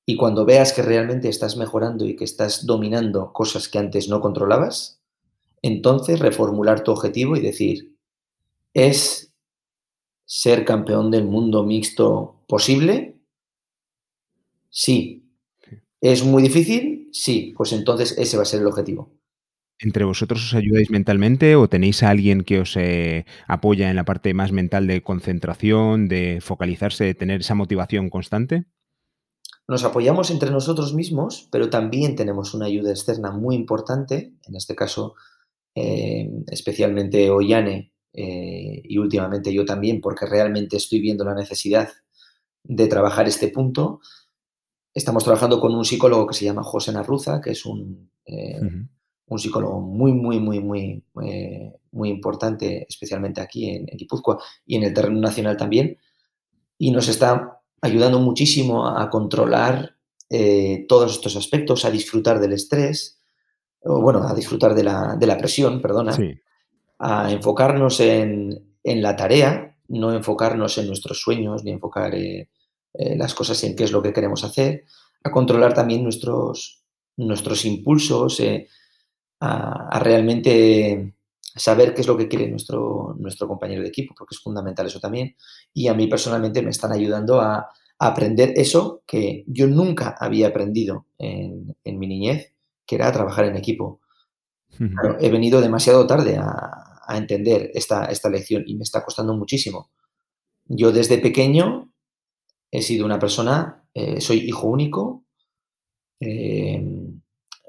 [0.06, 4.20] Y cuando veas que realmente estás mejorando y que estás dominando cosas que antes no
[4.20, 5.01] controlabas,
[5.62, 7.95] entonces reformular tu objetivo y decir,
[8.74, 9.34] ¿es
[10.26, 13.17] ser campeón del mundo mixto posible?
[14.69, 15.30] Sí.
[16.00, 17.10] ¿Es muy difícil?
[17.12, 17.54] Sí.
[17.56, 19.12] Pues entonces ese va a ser el objetivo.
[19.84, 24.06] ¿Entre vosotros os ayudáis mentalmente o tenéis a alguien que os eh, apoya en la
[24.06, 28.65] parte más mental de concentración, de focalizarse, de tener esa motivación constante?
[29.67, 34.76] Nos apoyamos entre nosotros mismos, pero también tenemos una ayuda externa muy importante, en este
[34.76, 35.15] caso
[35.74, 41.90] especialmente Ollane y últimamente yo también, porque realmente estoy viendo la necesidad
[42.64, 44.02] de trabajar este punto.
[44.94, 48.12] Estamos trabajando con un psicólogo que se llama José Narruza, que es un,
[49.32, 51.04] un psicólogo muy, muy, muy, muy,
[51.92, 55.98] muy importante, especialmente aquí en, en Guipúzcoa y en el terreno nacional también,
[56.78, 59.96] y nos está ayudando muchísimo a, controlar
[60.30, 63.21] eh, todos estos aspectos, a disfrutar del estrés,
[63.84, 66.15] o bueno, a disfrutar de la, de la presión, perdona,
[67.00, 72.50] a enfocarnos en, en, la tarea, no enfocarnos en nuestros sueños, ni enfocar eh,
[72.94, 74.86] eh, las cosas en qué es lo que queremos hacer,
[75.24, 76.84] a controlar también nuestros,
[77.17, 78.41] nuestros impulsos,
[79.39, 81.13] a, realmente
[81.56, 85.00] saber qué es lo que quiere nuestro, nuestro compañero de equipo, porque es fundamental eso
[85.00, 85.36] también.
[85.74, 87.70] Y a mí personalmente me están ayudando a,
[88.04, 92.52] aprender eso que yo nunca había aprendido en, mi niñez,
[92.91, 94.01] que era trabajar en equipo.
[95.21, 99.91] he venido demasiado tarde a, entender esta, esta lección y me está costando muchísimo.
[100.65, 101.91] Yo desde pequeño
[102.69, 105.25] he sido una persona, eh, soy hijo único,
[106.21, 106.82] eh,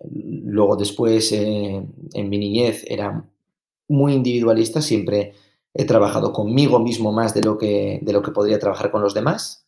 [0.05, 3.25] Luego después, eh, en mi niñez, era
[3.89, 5.35] muy individualista, siempre
[5.75, 9.15] he trabajado conmigo mismo más de lo, que, de lo que podría trabajar con los
[9.15, 9.62] demás.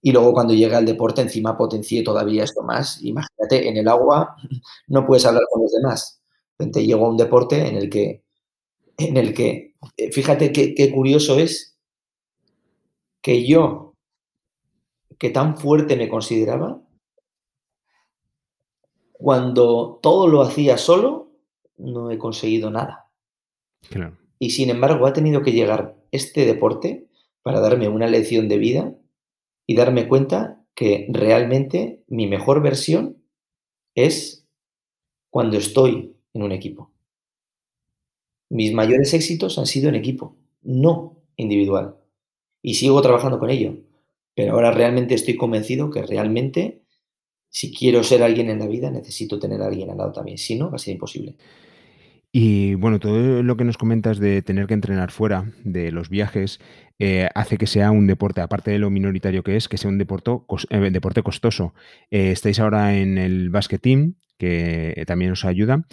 [0.00, 3.02] Y luego cuando llegué al deporte, encima potencié todavía esto más.
[3.02, 4.36] Imagínate, en el agua
[4.88, 6.22] no puedes hablar con los demás.
[6.56, 8.24] Te llegó a un deporte en el que,
[8.96, 11.78] en el que eh, fíjate qué, qué curioso es
[13.22, 13.94] que yo,
[15.18, 16.80] que tan fuerte me consideraba,
[19.12, 21.32] cuando todo lo hacía solo,
[21.76, 23.10] no he conseguido nada.
[24.38, 27.08] Y sin embargo, ha tenido que llegar este deporte
[27.42, 28.94] para darme una lección de vida
[29.68, 33.22] y darme cuenta que realmente mi mejor versión
[33.94, 34.46] es
[35.30, 36.90] cuando estoy en un equipo.
[38.48, 41.96] Mis mayores éxitos han sido en equipo, no individual.
[42.62, 43.76] Y sigo trabajando con ello.
[44.34, 46.80] Pero ahora realmente estoy convencido que realmente
[47.50, 50.38] si quiero ser alguien en la vida, necesito tener a alguien al lado también.
[50.38, 51.36] Si no, va a ser imposible.
[52.30, 56.60] Y bueno, todo lo que nos comentas de tener que entrenar fuera, de los viajes,
[56.98, 59.98] eh, hace que sea un deporte, aparte de lo minoritario que es, que sea un
[59.98, 60.32] deporte,
[60.70, 61.74] eh, deporte costoso.
[62.10, 65.86] Eh, estáis ahora en el basket team, que también os ayuda.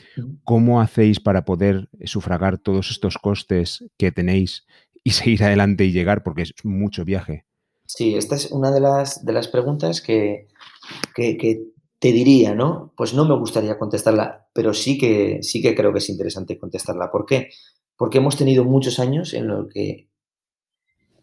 [0.44, 4.66] ¿Cómo hacéis para poder sufragar todos estos costes que tenéis
[5.04, 6.22] y seguir adelante y llegar?
[6.24, 7.46] Porque es mucho viaje.
[7.88, 10.48] Sí, esta es una de las, de las preguntas que,
[11.16, 11.64] que,
[12.06, 12.94] te diría, ¿no?
[12.96, 17.10] Pues no me gustaría contestarla, pero sí que, sí que creo que es interesante contestarla.
[17.10, 17.50] ¿Por qué?
[17.98, 20.12] Porque hemos tenido muchos años en los que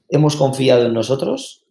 [0.08, 1.68] hemos confiado en nosotros,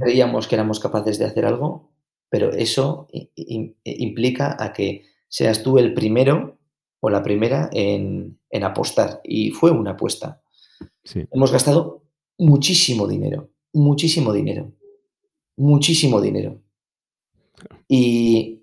[0.00, 1.92] creíamos que éramos capaces de hacer algo,
[2.30, 3.08] pero eso
[3.84, 6.58] implica a que seas tú el primero
[7.00, 9.20] o la primera en, en apostar.
[9.22, 10.42] Y fue una apuesta.
[11.30, 12.06] Hemos gastado
[12.38, 14.72] muchísimo dinero, muchísimo dinero,
[15.58, 16.63] muchísimo dinero.
[17.88, 18.62] Y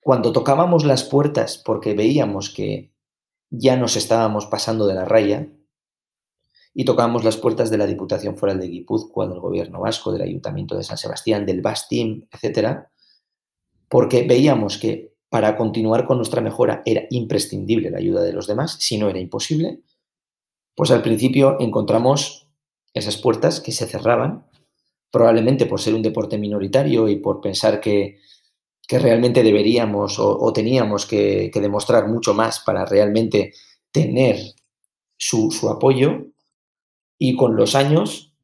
[0.00, 2.92] cuando tocábamos las puertas porque veíamos que
[3.50, 5.48] ya nos estábamos pasando de la raya,
[6.72, 10.76] y tocábamos las puertas de la Diputación Foral de Guipúzcoa, del Gobierno Vasco, del Ayuntamiento
[10.76, 12.86] de San Sebastián, del Bastín, etc.,
[13.88, 18.76] porque veíamos que para continuar con nuestra mejora era imprescindible la ayuda de los demás,
[18.78, 19.80] si no era imposible,
[20.76, 22.48] pues al principio encontramos
[22.94, 24.46] esas puertas que se cerraban,
[25.10, 28.18] probablemente por ser un deporte minoritario y por pensar que
[28.90, 33.52] que realmente deberíamos o, teníamos que, demostrar mucho más para realmente
[33.92, 34.36] tener
[35.16, 36.26] su, apoyo.
[37.16, 38.34] Y con los años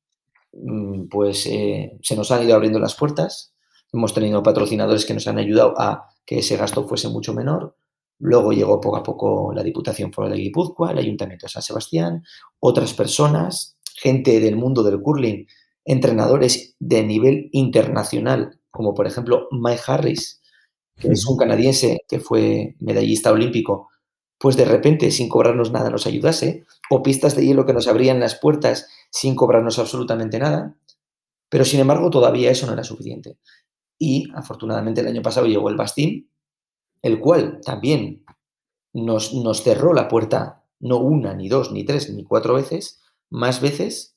[0.53, 3.55] mm, pues eh, se nos han ido abriendo las puertas,
[3.93, 7.75] hemos tenido patrocinadores que nos han ayudado a que ese gasto fuese mucho menor,
[8.21, 12.23] luego llegó poco a poco la Diputación Foral de Guipúzcoa, el Ayuntamiento de San Sebastián,
[12.61, 15.45] otras personas, gente del mundo del curling,
[15.87, 20.42] entrenadores de nivel internacional como por ejemplo Mike Harris,
[20.96, 23.88] que es un canadiense que fue medallista olímpico,
[24.38, 28.20] pues de repente, sin cobrarnos nada, nos ayudase, o pistas de hielo que nos abrían
[28.20, 30.77] las puertas sin cobrarnos absolutamente nada,
[31.49, 33.38] pero sin embargo todavía eso no era suficiente.
[33.99, 36.31] Y afortunadamente el año pasado llegó el Bastín,
[37.01, 38.25] el cual también
[38.92, 43.62] nos, nos cerró la puerta no una, ni dos, ni tres, ni cuatro veces, más
[43.62, 44.16] veces,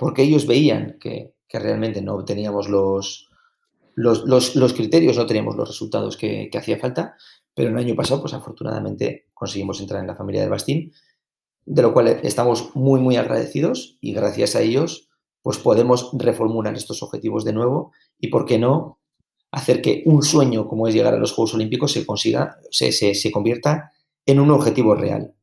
[0.00, 3.28] porque ellos veían que, que realmente no teníamos los,
[3.96, 7.16] los, criterios, no teníamos los resultados que, hacía falta,
[7.54, 10.90] pero el año pasado, pues afortunadamente conseguimos entrar en la familia del Bastín,
[11.66, 15.10] de lo cual estamos muy, muy agradecidos y gracias a ellos,
[15.42, 19.00] pues podemos reformular estos objetivos de nuevo y, ¿por qué no?,
[19.52, 23.14] hacer que un sueño como es llegar a los Juegos Olímpicos se consiga, se, se,
[23.14, 23.92] se convierta
[24.24, 25.34] en un objetivo real.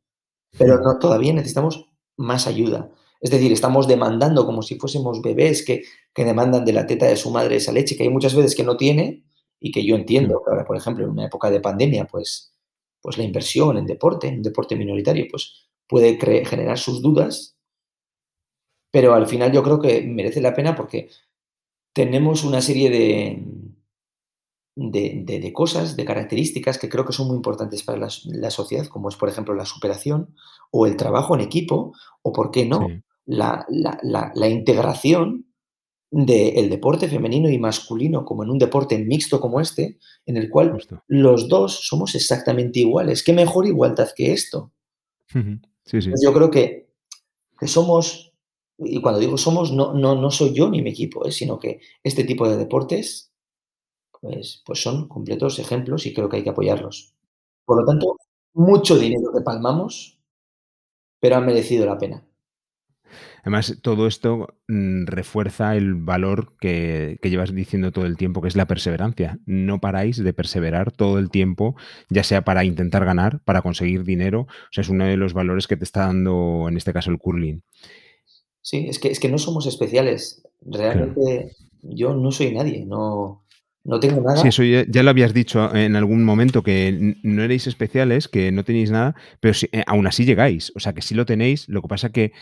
[0.58, 1.86] Pero no, todavía necesitamos
[2.16, 2.90] más ayuda.
[3.20, 7.16] Es decir, estamos demandando como si fuésemos bebés que, que, demandan de la teta de
[7.16, 9.24] su madre esa leche que hay muchas veces que no tiene
[9.60, 12.54] y que yo entiendo que ahora, por ejemplo, en una época de pandemia, pues,
[13.02, 17.58] pues la inversión en deporte, en deporte minoritario, pues puede generar sus dudas,
[18.92, 21.10] pero al final yo creo que merece la pena porque
[21.94, 23.44] tenemos una serie de,
[24.76, 29.16] de, cosas, de características que creo que son muy importantes para la, sociedad, como es,
[29.16, 30.36] por ejemplo, la superación
[30.72, 32.88] o el trabajo en equipo, o, ¿por qué no?,
[33.28, 35.46] la, integración
[36.10, 40.78] del deporte femenino y masculino como en un deporte mixto como este, en el cual
[41.08, 43.24] los dos somos exactamente iguales.
[43.24, 44.72] ¿Qué mejor igualdad que esto?
[45.32, 46.90] Pues yo creo que,
[47.60, 48.34] que, somos,
[48.78, 51.32] y cuando digo somos, no, no, no soy yo ni mi equipo, ¿eh?
[51.32, 53.34] sino que este tipo de deportes
[54.22, 57.14] pues, pues son completos ejemplos y creo que hay que apoyarlos.
[57.66, 58.18] Por lo tanto,
[58.54, 60.20] mucho dinero que palmamos,
[61.20, 62.27] pero ha merecido la pena.
[63.48, 68.58] Además, todo esto mm, refuerza el valor que, llevas diciendo todo el tiempo, que es
[68.58, 69.40] la perseverancia.
[69.46, 71.78] No paráis de perseverar todo el tiempo,
[72.10, 74.42] ya sea para intentar ganar, para conseguir dinero.
[74.42, 77.20] O sea, es uno de los valores que te está dando, en este caso, el
[77.20, 77.64] curling.
[78.62, 80.44] Sí, es que, es que no somos especiales.
[80.66, 83.46] Realmente yo no soy nadie, no,
[83.86, 84.42] no tengo nada.
[84.42, 88.66] Sí, eso ya, lo habías dicho en algún momento, que no erais especiales, que no
[88.66, 90.74] tenéis nada, pero eh, aún así llegáis.
[90.76, 92.34] O sea, que sí lo tenéis, lo que pasa que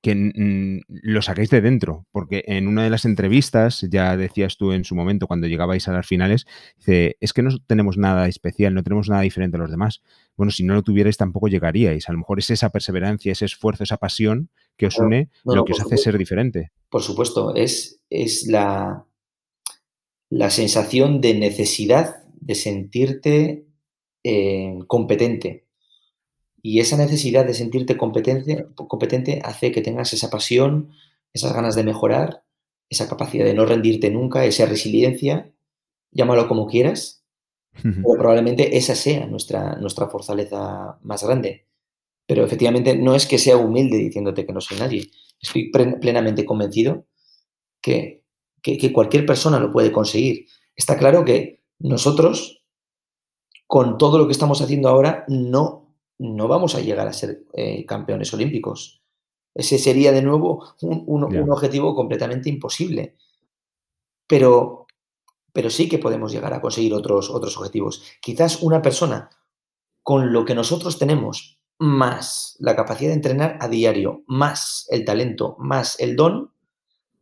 [0.00, 4.84] que lo sacáis de dentro, porque en una de las entrevistas, ya decías tú en
[4.84, 6.46] su momento cuando llegabais a las finales,
[6.76, 10.02] dice, es que no tenemos nada especial, no tenemos nada diferente a los demás.
[10.36, 12.08] Bueno, si no lo tuvierais tampoco llegaríais.
[12.08, 15.72] A lo mejor es esa perseverancia, ese esfuerzo, esa pasión que os une lo que
[15.72, 16.70] os hace ser diferente.
[16.88, 19.04] Por supuesto, es, es la,
[20.30, 23.66] la sensación de necesidad de sentirte
[24.22, 25.67] eh, competente.
[26.68, 30.90] Y esa necesidad de sentirte competente, competente hace que tengas esa pasión,
[31.32, 32.44] esas ganas de mejorar,
[32.88, 35.52] esa capacidad de no rendirte nunca, esa resiliencia,
[36.10, 37.24] llámalo como quieras,
[37.82, 41.66] pero probablemente esa sea nuestra, nuestra fortaleza más grande.
[42.26, 45.10] Pero efectivamente no es que sea humilde diciéndote que no soy nadie.
[45.40, 47.06] Estoy plenamente convencido
[47.80, 48.18] que
[48.62, 50.46] que, cualquier persona lo puede conseguir.
[50.76, 52.62] Está claro que nosotros,
[53.66, 55.87] con todo lo que estamos haciendo ahora, no,
[56.18, 59.02] no vamos a llegar a ser eh, campeones olímpicos.
[59.54, 63.16] Ese sería de nuevo un, objetivo completamente imposible.
[64.26, 64.86] Pero,
[65.52, 68.02] pero sí que podemos llegar a conseguir otros, otros objetivos.
[68.20, 69.30] Quizás una persona
[70.02, 75.56] con lo que nosotros tenemos, más la capacidad de entrenar a diario, más el talento,
[75.58, 76.52] más el don,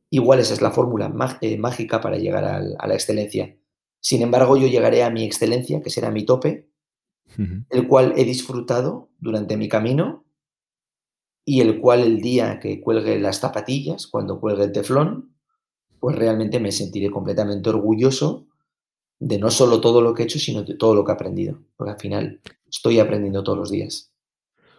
[0.08, 3.56] Igual esa es la fórmula eh, mágica para llegar a la excelencia.
[4.00, 6.68] Sin embargo, yo llegaré a mi excelencia, que será mi tope,
[7.36, 10.24] el cual he disfrutado durante mi camino
[11.44, 15.34] y el cual el día que cuelgue las zapatillas, cuando cuelgue el teflón,
[16.00, 18.46] pues realmente me sentiré completamente orgulloso
[19.18, 21.60] de no solo todo lo que he hecho, sino de todo lo que he aprendido.
[21.76, 24.12] Porque al final estoy aprendiendo todos los días.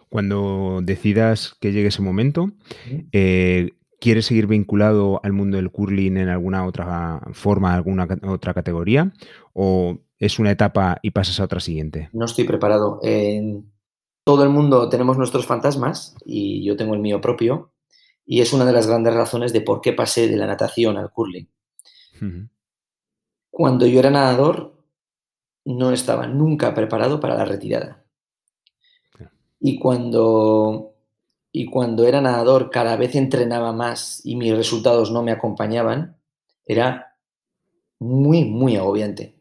[0.10, 2.52] Cuando decidas que llegue ese momento,
[4.00, 9.12] ¿Quieres seguir vinculado al mundo del curling en alguna otra forma, alguna otra categoría?
[9.54, 12.10] ¿O es una etapa y pasas a otra siguiente?
[12.14, 13.00] No estoy preparado.
[14.24, 17.72] Todo el mundo tenemos nuestros fantasmas y yo tengo el mío propio.
[18.26, 21.12] Y es una de las grandes razones de por qué pasé de la natación al
[21.12, 21.48] curling.
[23.50, 24.84] Cuando yo era nadador,
[25.64, 28.04] no estaba nunca preparado para la retirada.
[29.60, 30.94] Y cuando
[31.52, 36.18] y cuando era nadador cada vez entrenaba más y mis resultados no me acompañaban,
[36.66, 37.18] era
[38.00, 39.37] muy, muy agobiante.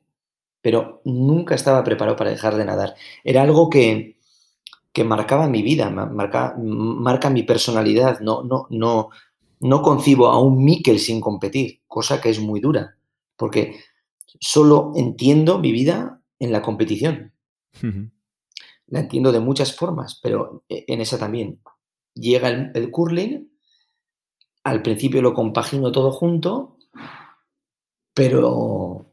[0.66, 2.96] Pero nunca estaba preparado para dejar de nadar.
[3.22, 4.18] Era algo que,
[4.92, 8.18] que marcaba mi vida, marca, marca mi personalidad.
[8.18, 9.10] No, no, no,
[9.60, 12.96] no concibo a un Mikel sin competir, cosa que es muy dura,
[13.36, 13.78] porque
[14.40, 17.32] solo entiendo mi vida en la competición.
[18.88, 21.60] La entiendo de muchas formas, pero e, en esa también
[22.12, 23.52] llega el, curling,
[24.64, 26.76] al principio lo compagino todo junto,
[28.12, 29.05] pero,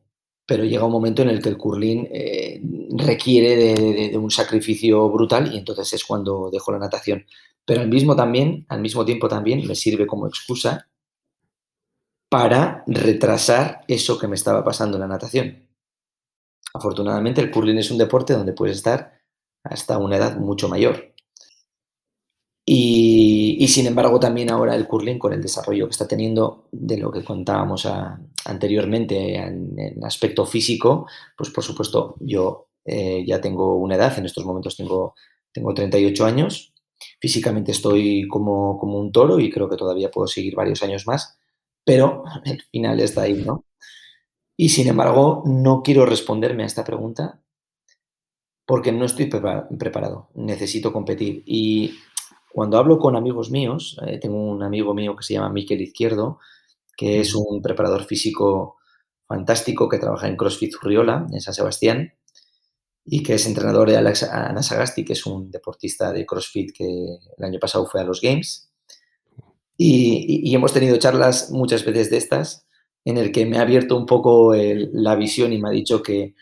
[0.46, 2.62] pero llega un momento en el que el curling eh,
[2.98, 7.26] requiere de, un sacrificio brutal y entonces es cuando dejo la natación.
[7.66, 10.90] Pero al mismo, también, al mismo tiempo también me sirve como excusa
[12.30, 15.70] para retrasar eso que me estaba pasando en la natación.
[16.74, 19.14] Afortunadamente el curling es un deporte donde puedes estar
[19.64, 21.14] hasta una edad mucho mayor.
[22.66, 23.33] Y,
[23.68, 27.24] sin embargo también ahora el curling con el desarrollo que está teniendo de lo que
[27.24, 27.88] contábamos
[28.46, 34.46] anteriormente en, aspecto físico, pues por supuesto yo eh, ya tengo una edad, en estos
[34.46, 35.16] momentos tengo,
[35.52, 36.74] tengo 38 años,
[37.20, 41.38] físicamente estoy como, como un toro y creo que todavía puedo seguir varios años más,
[41.86, 43.66] pero el final está ahí, ¿no?
[44.56, 47.42] Y sin embargo, no quiero responderme a esta pregunta
[48.66, 51.44] porque no estoy preparado, necesito competir.
[51.46, 51.96] Y
[52.54, 56.38] cuando hablo con amigos míos, eh, tengo un amigo mío que se llama Miquel Izquierdo,
[56.96, 58.78] que es un preparador físico
[59.28, 62.14] fantástico que trabaja en CrossFit Zurriola, en San Sebastián,
[63.04, 66.86] y que es entrenador de Alex Anasagasti, que es un deportista de CrossFit que
[67.38, 68.72] el año pasado fue a los Games.
[69.76, 72.68] Y, hemos tenido charlas muchas veces de estas,
[73.04, 76.36] en el que me ha abierto un poco la visión y me ha dicho que,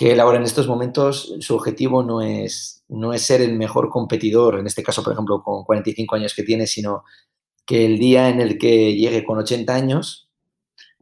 [0.00, 3.90] que él ahora en estos momentos su objetivo no es, no es ser el mejor
[3.90, 7.04] competidor, en este caso, por ejemplo, con 45 años que tiene, sino
[7.66, 10.30] que el día en el que llegue con 80 años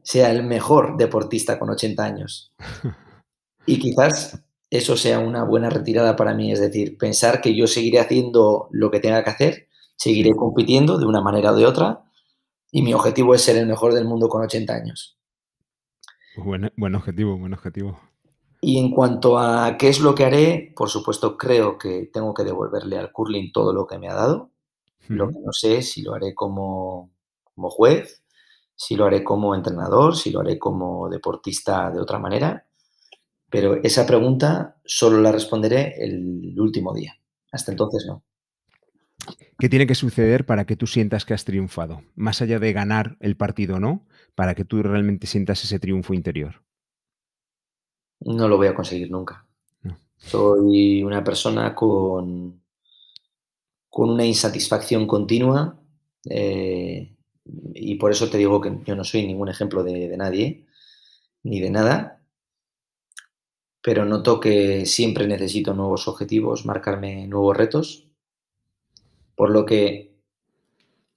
[0.02, 2.52] sea el mejor deportista con 80 años.
[3.66, 8.00] Y quizás eso sea una buena retirada para mí, es decir, pensar que yo seguiré
[8.00, 12.02] haciendo lo que tenga que hacer, seguiré compitiendo de una manera o de otra,
[12.72, 15.20] y mi objetivo es ser el mejor del mundo con 80 años.
[16.36, 18.00] Buen, buen objetivo, buen objetivo.
[18.60, 22.44] Y en cuanto a qué es lo que haré, por supuesto creo que tengo que
[22.44, 24.50] devolverle al curling todo lo que me ha dado.
[25.08, 27.10] Lo que no sé es si lo haré como,
[27.54, 28.22] como juez,
[28.74, 32.66] si lo haré como entrenador, si lo haré como deportista de otra manera.
[33.48, 37.18] Pero esa pregunta solo la responderé el último día.
[37.50, 38.22] Hasta entonces no.
[39.58, 42.02] ¿Qué tiene que suceder para que tú sientas que has triunfado?
[42.14, 46.14] Más allá de ganar el partido o no, para que tú realmente sientas ese triunfo
[46.14, 46.62] interior.
[48.20, 49.44] No lo voy a conseguir nunca.
[50.16, 52.60] Soy una persona con,
[53.88, 55.78] con una insatisfacción continua
[56.28, 57.14] eh,
[57.74, 60.66] y por eso te digo que yo no soy ningún ejemplo de, nadie
[61.42, 62.22] ni de nada,
[63.82, 68.08] pero noto que siempre necesito nuevos objetivos, marcarme nuevos retos,
[69.34, 70.12] por lo que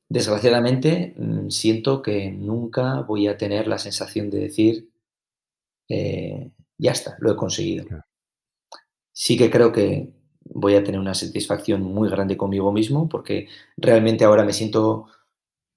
[0.08, 4.90] desgraciadamente mm, siento que nunca voy a tener la sensación de decir
[5.90, 6.52] eh,
[6.82, 7.86] ya está, lo he conseguido.
[9.14, 10.14] Sí que creo que
[10.44, 15.06] voy a tener una satisfacción muy grande conmigo mismo porque realmente ahora me siento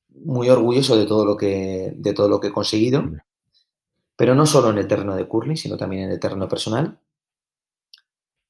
[0.09, 3.05] muy orgulloso de todo lo que, de todo lo que he conseguido,
[4.17, 6.99] pero no solo en el terreno de curling, sino también en el terreno personal.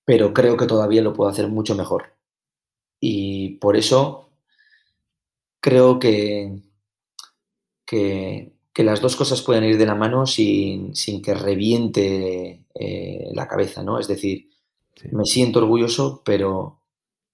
[0.04, 2.14] Pero creo que todavía lo puedo hacer mucho mejor.
[3.00, 4.30] Y por eso
[5.60, 6.62] creo que,
[7.86, 13.46] que que las dos cosas pueden ir de la mano sin, que reviente eh, la
[13.46, 14.00] cabeza, ¿no?
[14.00, 14.48] Es decir,
[15.12, 16.80] me siento orgulloso, pero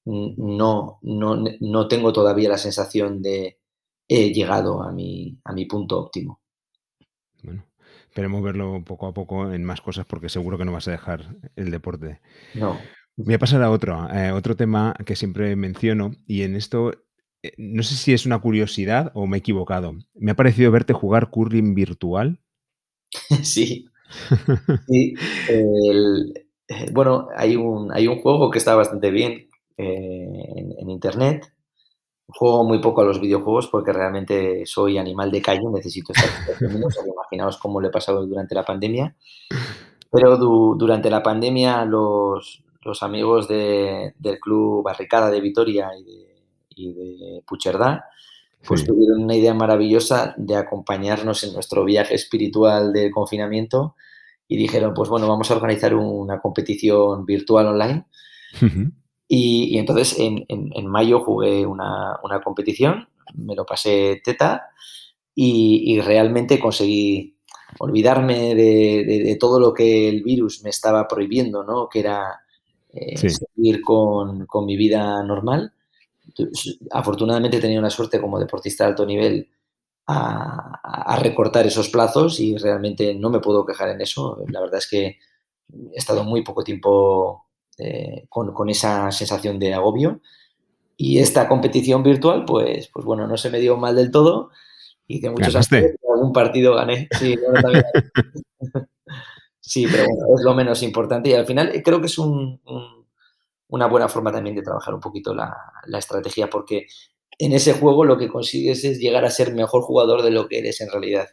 [0.04, 3.58] no, no, tengo todavía la sensación de
[4.06, 6.40] he llegado a mi, a mi punto óptimo.
[7.42, 7.64] Bueno,
[8.08, 11.36] esperemos verlo poco a poco en más cosas porque seguro que no vas a dejar
[11.56, 12.20] el deporte.
[12.52, 12.78] No.
[13.16, 16.92] Voy a pasar a otro, eh, otro tema que siempre menciono y en esto
[17.56, 19.94] no sé si es una curiosidad o me he equivocado.
[20.14, 22.40] Me ha parecido verte jugar curling virtual.
[23.42, 23.86] sí.
[25.48, 31.52] eh, bueno, hay un, hay un juego que está bastante bien eh, en, internet.
[32.28, 36.30] Juego muy poco a los videojuegos porque realmente soy animal de calle, necesito estar
[36.60, 39.16] Imaginaos cómo le he pasado durante la pandemia.
[40.12, 42.62] Pero durante la pandemia los,
[43.00, 46.29] amigos del club Barricada de Vitoria y de
[46.88, 48.04] y de Pucherdá,
[48.66, 53.96] pues tuvieron una idea maravillosa de acompañarnos en nuestro viaje espiritual del confinamiento
[54.46, 58.04] y dijeron, pues bueno, vamos a organizar una competición virtual online.
[59.28, 64.70] y, entonces en, mayo jugué una, competición, me lo pasé teta
[65.34, 67.36] y, realmente conseguí
[67.78, 71.88] olvidarme de, todo lo que el virus me estaba prohibiendo, ¿no?
[71.88, 72.40] Que era
[72.92, 75.72] eh, seguir con, con, mi vida normal
[76.90, 79.48] afortunadamente he tenido una suerte como deportista de alto nivel
[80.06, 84.42] a, recortar esos plazos y realmente no me puedo quejar en eso.
[84.48, 87.46] La verdad es que he estado muy poco tiempo
[87.78, 90.20] eh, con, esa sensación de agobio.
[90.96, 94.50] Y esta competición virtual, pues, pues bueno, no se me dio mal del todo.
[95.06, 97.08] y de muchos aspectos, algún partido gané.
[99.62, 101.30] Sí, pero bueno, es lo menos importante.
[101.30, 102.60] Y al final creo que es un
[103.70, 105.56] una buena forma también de trabajar un poquito la,
[105.96, 106.86] estrategia, porque
[107.38, 110.58] en ese juego lo que consigues es llegar a ser mejor jugador de lo que
[110.58, 111.28] eres en realidad.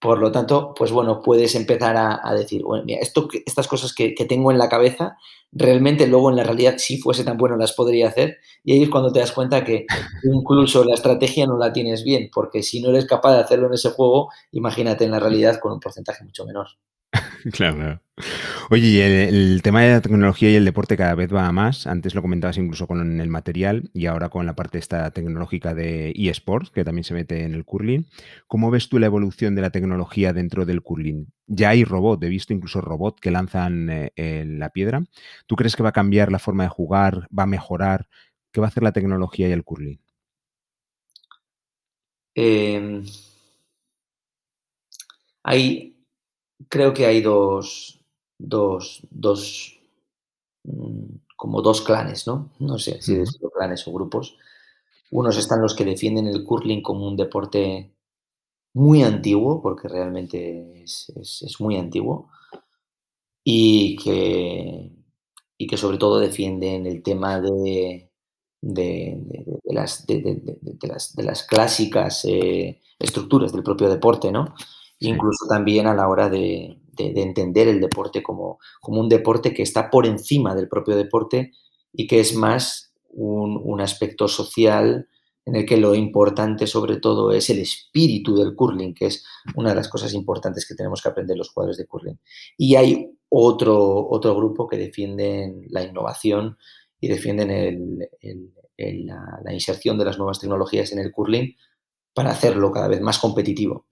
[0.00, 4.14] Por lo tanto, pues bueno, puedes empezar a, decir, bueno, mira, esto, estas cosas que,
[4.28, 5.16] tengo en la cabeza,
[5.50, 8.36] realmente luego en la realidad, si fuese tan bueno, las podría hacer.
[8.64, 9.86] Y ahí es cuando te das cuenta que
[10.24, 13.74] incluso la estrategia no la tienes bien, porque si no eres capaz de hacerlo en
[13.74, 16.66] ese juego, imagínate en la realidad con un porcentaje mucho menor.
[17.52, 18.00] claro,
[18.70, 21.86] Oye, el, tema de la tecnología y el deporte cada vez va más.
[21.86, 26.12] Antes lo comentabas incluso con el material y ahora con la parte esta tecnológica de
[26.16, 28.06] eSports, que también se mete en el curling.
[28.46, 31.26] ¿Cómo ves tú la evolución de la tecnología dentro del curling?
[31.46, 35.04] Ya hay robot, he visto incluso robot que lanzan eh, la piedra.
[35.46, 37.28] ¿Tú crees que va a cambiar la forma de jugar?
[37.36, 38.08] ¿Va a mejorar?
[38.52, 39.98] ¿Qué va a hacer la tecnología y el curling?
[42.36, 43.04] Em,
[45.42, 45.93] hay,
[46.68, 48.00] creo que hay dos,
[48.38, 49.80] dos, dos
[50.64, 52.50] mm, como dos clanes, ¿no?
[52.58, 54.36] No sé si decirlo clanes o grupos.
[55.10, 57.92] Unos están los que defienden el curling como un deporte
[58.74, 62.30] muy antiguo, porque realmente es, muy antiguo,
[63.44, 64.90] y que,
[65.58, 68.10] y que sobre todo defienden el tema de,
[68.60, 69.18] de,
[69.66, 74.54] las, de, las, de las clásicas eh, estructuras del propio deporte, ¿no?
[75.08, 80.06] Incluso también a la hora de, entender el deporte como, un deporte que está por
[80.06, 81.52] encima del propio deporte
[81.92, 85.08] y que es más un, aspecto social
[85.46, 89.24] en el que lo importante sobre todo es el espíritu del curling, que es
[89.56, 92.18] una de las cosas importantes que tenemos que aprender los jugadores de curling.
[92.56, 96.56] Y hay otro, otro grupo que defienden la innovación
[97.04, 97.98] y defienden
[98.78, 101.54] la, inserción de las nuevas tecnologías en el curling
[102.14, 103.86] para hacerlo cada vez más competitivo.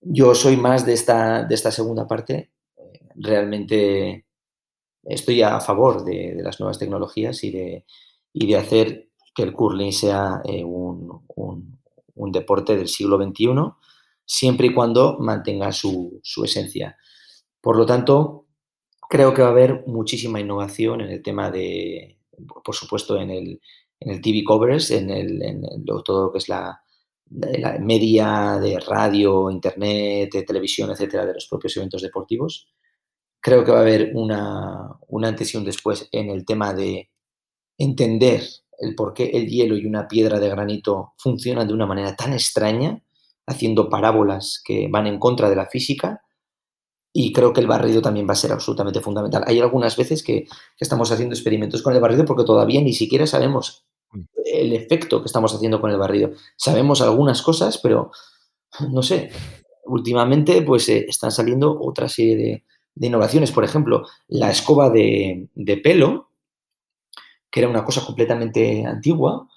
[0.00, 2.52] Yo soy más de esta, de esta segunda parte.
[3.14, 4.26] Realmente
[5.04, 7.84] estoy a favor de, las nuevas tecnologías y de,
[8.32, 11.26] y de, hacer que el curling sea eh, un,
[12.14, 13.48] un, deporte del siglo XXI,
[14.24, 16.96] siempre y cuando mantenga su, su esencia.
[17.60, 18.46] Por lo tanto,
[19.08, 22.18] Creo que va a haber muchísima innovación en el tema de,
[22.64, 23.60] por supuesto, en el,
[24.00, 26.82] en el TV coverage, en, el, en todo lo que es la,
[27.30, 32.68] la, media de radio, internet, de televisión, etcétera, de los propios eventos deportivos.
[33.40, 37.10] Creo que va a haber una, una antes y un después en el tema de
[37.78, 38.42] entender
[38.78, 42.32] el por qué el hielo y una piedra de granito funcionan de una manera tan
[42.32, 43.02] extraña,
[43.46, 46.22] haciendo parábolas que van en contra de la física
[47.18, 49.42] y creo que el barrido también va a ser absolutamente fundamental.
[49.46, 50.46] Hay algunas veces que,
[50.78, 53.86] estamos haciendo experimentos con el barrido porque todavía ni siquiera sabemos.
[54.44, 56.30] El efecto que estamos haciendo con el barrido.
[56.56, 58.10] Sabemos algunas cosas, pero
[58.90, 59.30] no sé,
[59.84, 62.64] últimamente pues eh, están saliendo otra serie de,
[63.06, 63.52] innovaciones.
[63.52, 66.30] Por ejemplo, la escoba de, de, pelo,
[67.50, 69.48] que era una cosa completamente antigua,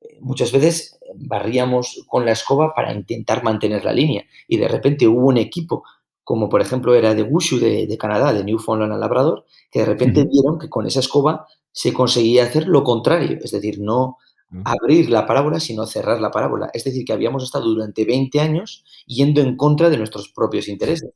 [0.00, 5.08] eh, muchas veces barríamos con la escoba para intentar mantener la línea y de repente
[5.08, 5.84] hubo un equipo
[6.28, 10.26] como por ejemplo era de Wushu de, Canadá, de Newfoundland al Labrador, que de repente
[10.30, 14.16] vieron que con esa escoba se conseguía hacer lo contrario, es decir, no
[14.64, 16.70] abrir la parábola, sino cerrar la parábola.
[16.72, 21.10] Es decir, que habíamos estado durante 20 años yendo en contra de nuestros propios intereses.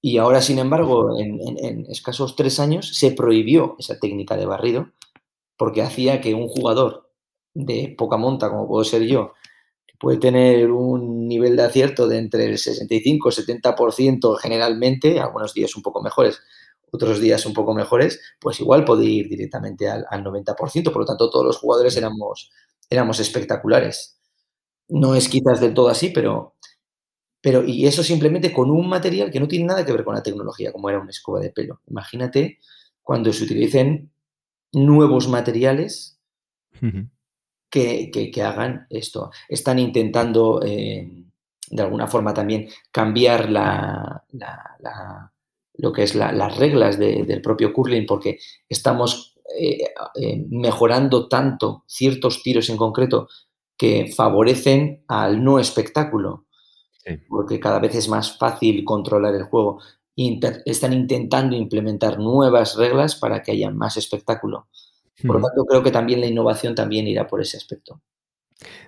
[0.00, 4.92] Y ahora, sin embargo, en, en escasos tres años se prohibió esa técnica de barrido
[5.56, 7.10] porque hacía que un jugador
[7.54, 9.32] de poca monta, como puedo ser yo,
[9.98, 15.74] puede tener un nivel de acierto de entre el 65 y 70% generalmente, algunos días
[15.76, 16.40] un poco mejores,
[16.94, 21.28] otros días un poco mejores, pues igual puede ir directamente al, 90%, por lo tanto
[21.30, 22.50] todos los jugadores éramos,
[22.88, 24.20] éramos espectaculares.
[24.88, 26.54] No es quizás del todo así, pero,
[27.40, 30.22] pero y eso simplemente con un material que no tiene nada que ver con la
[30.22, 31.80] tecnología, como era una escoba de pelo.
[31.88, 32.58] Imagínate
[33.02, 34.12] cuando se utilicen
[34.72, 36.18] nuevos materiales
[37.70, 39.30] que, hagan esto.
[39.48, 41.24] Están intentando, eh,
[41.70, 44.24] de alguna forma, también cambiar la,
[45.74, 52.42] lo que es las reglas del propio curling, porque estamos eh, eh, mejorando tanto ciertos
[52.42, 53.28] tiros en concreto
[53.76, 56.46] que favorecen al no espectáculo,
[57.28, 59.80] porque cada vez es más fácil controlar el juego.
[60.64, 64.68] están intentando implementar nuevas reglas para que haya más espectáculo.
[65.26, 68.00] Por lo tanto, creo que también la innovación también irá por ese aspecto.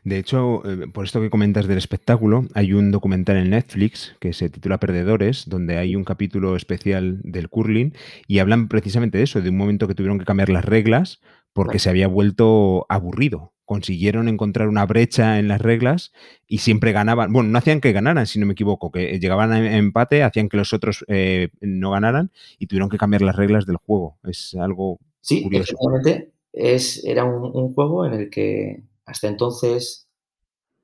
[0.04, 4.32] De hecho, eh, por esto que comentas del espectáculo, hay un documental en Netflix que
[4.32, 7.92] se titula Perdedores, donde hay un capítulo especial del curling
[8.26, 11.20] y hablan precisamente de eso, de un momento que tuvieron que cambiar las reglas
[11.52, 13.54] porque se había vuelto aburrido.
[13.64, 16.12] Consiguieron encontrar una brecha en las reglas
[16.46, 17.32] y siempre ganaban.
[17.32, 20.56] Bueno, no hacían que ganaran, si no me equivoco, que llegaban a empate, hacían que
[20.56, 24.18] los otros eh, no ganaran y tuvieron que cambiar las reglas del juego.
[24.22, 30.08] Es algo Sí, efectivamente, es, era un, juego en el que hasta entonces,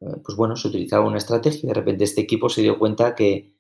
[0.01, 3.15] eh, pues bueno, se utilizaba una estrategia y de repente este equipo se dio cuenta
[3.15, 3.53] que,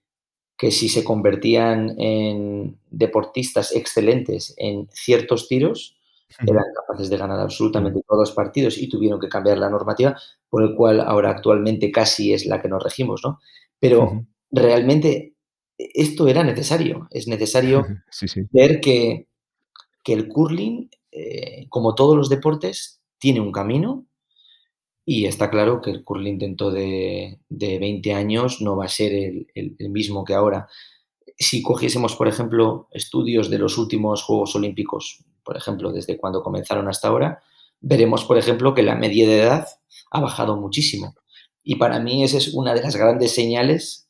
[0.56, 5.96] que si se convertían en deportistas excelentes en ciertos tiros,
[6.40, 10.16] eran capaces de ganar absolutamente todos los partidos y tuvieron que cambiar la normativa,
[10.48, 13.40] por el cual ahora actualmente casi es la que nos regimos, ¿no?
[13.78, 15.34] Pero realmente
[15.76, 17.08] esto era necesario.
[17.10, 17.84] Es necesario
[18.50, 19.26] ver que,
[20.06, 24.06] el curling, eh, como todos los deportes, tiene un camino
[25.04, 29.76] y está claro que el curling dentro de, 20 años no va a ser el,
[29.90, 30.68] mismo que ahora.
[31.38, 36.88] Si cogiésemos, por ejemplo, estudios de los últimos Juegos Olímpicos, por ejemplo, desde cuando comenzaron
[36.88, 37.42] hasta ahora,
[37.80, 39.66] veremos, por ejemplo, que la media de edad
[40.12, 41.16] ha bajado muchísimo.
[41.64, 44.08] Y para mí esa es una de las grandes señales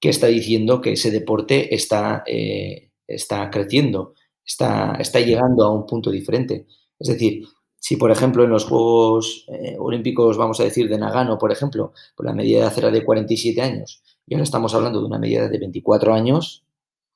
[0.00, 4.14] que está diciendo que ese deporte está, eh, está creciendo,
[4.44, 6.66] está, está llegando a un punto diferente.
[6.98, 7.44] Es decir,
[7.80, 11.92] si por ejemplo en los Juegos eh, Olímpicos, vamos a decir, de Nagano, por ejemplo,
[12.16, 15.18] por la medida de edad era de 47 años y ahora estamos hablando de una
[15.18, 16.64] medida de 24 años,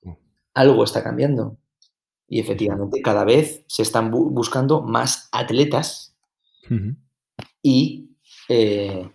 [0.02, 0.12] mm.
[0.54, 1.58] algo está cambiando.
[2.26, 6.16] Y efectivamente cada vez se están buscando más atletas
[7.60, 8.16] y
[8.48, 9.10] eh,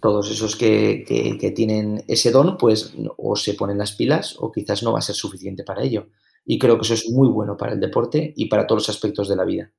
[0.00, 4.92] todos esos que, tienen ese don, pues o se ponen las pilas o quizás no
[4.92, 6.08] va a ser suficiente para ello.
[6.46, 9.28] Y creo que eso es muy bueno para el deporte y para todos los aspectos
[9.28, 9.70] de la vida.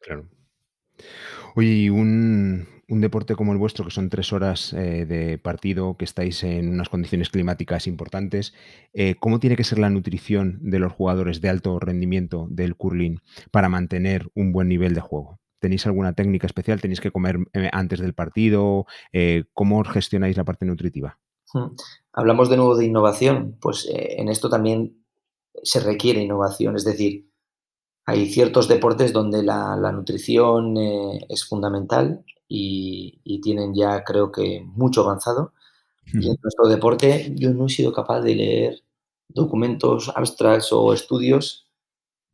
[0.00, 0.28] Claro.
[1.54, 6.42] Oye, un, deporte como el vuestro, que son tres horas eh, de partido, que estáis
[6.44, 8.54] en unas condiciones climáticas importantes,
[8.92, 13.20] eh, ¿cómo tiene que ser la nutrición de los jugadores de alto rendimiento del curling
[13.50, 15.40] para mantener un buen nivel de juego?
[15.58, 16.80] ¿Tenéis alguna técnica especial?
[16.80, 18.86] ¿Tenéis que comer eh, antes del partido?
[19.52, 21.18] ¿Cómo gestionáis la parte nutritiva?
[21.52, 21.74] Hmm.
[22.12, 23.58] Hablamos de nuevo de innovación.
[23.60, 25.04] Pues en esto también
[25.64, 26.76] se requiere innovación.
[26.76, 27.28] Es decir,
[28.08, 35.02] hay ciertos deportes donde la, nutrición eh, es fundamental y, tienen ya creo que mucho
[35.02, 35.52] avanzado.
[36.06, 38.82] Y en nuestro deporte yo no he sido capaz de leer
[39.28, 41.66] documentos abstracts o estudios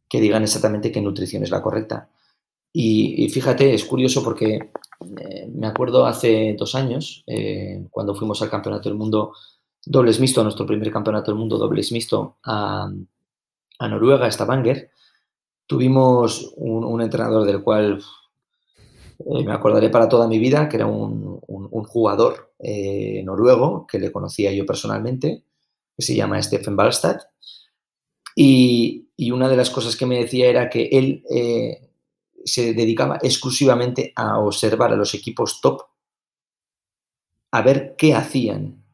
[0.09, 2.09] que digan exactamente qué nutrición es la correcta.
[2.72, 4.70] Y, fíjate, es curioso porque
[5.18, 9.33] eh, me acuerdo hace dos años, eh, cuando fuimos al Campeonato del Mundo
[9.85, 12.89] dobles mixto, nuestro primer Campeonato del Mundo dobles mixto a,
[13.81, 14.93] a Noruega, a Stavanger,
[15.67, 18.03] Tuvimos un, entrenador del cual
[19.19, 21.41] eh, me acordaré para toda mi vida, que era un,
[21.87, 25.45] jugador eh, noruego que le conocía yo personalmente,
[25.97, 27.19] que se llama Stephen Ballstad.
[28.35, 29.03] Y,
[29.33, 31.89] una de las cosas que me decía era que él eh,
[32.45, 35.83] se dedicaba exclusivamente a observar a los equipos top,
[37.53, 38.85] a ver qué hacían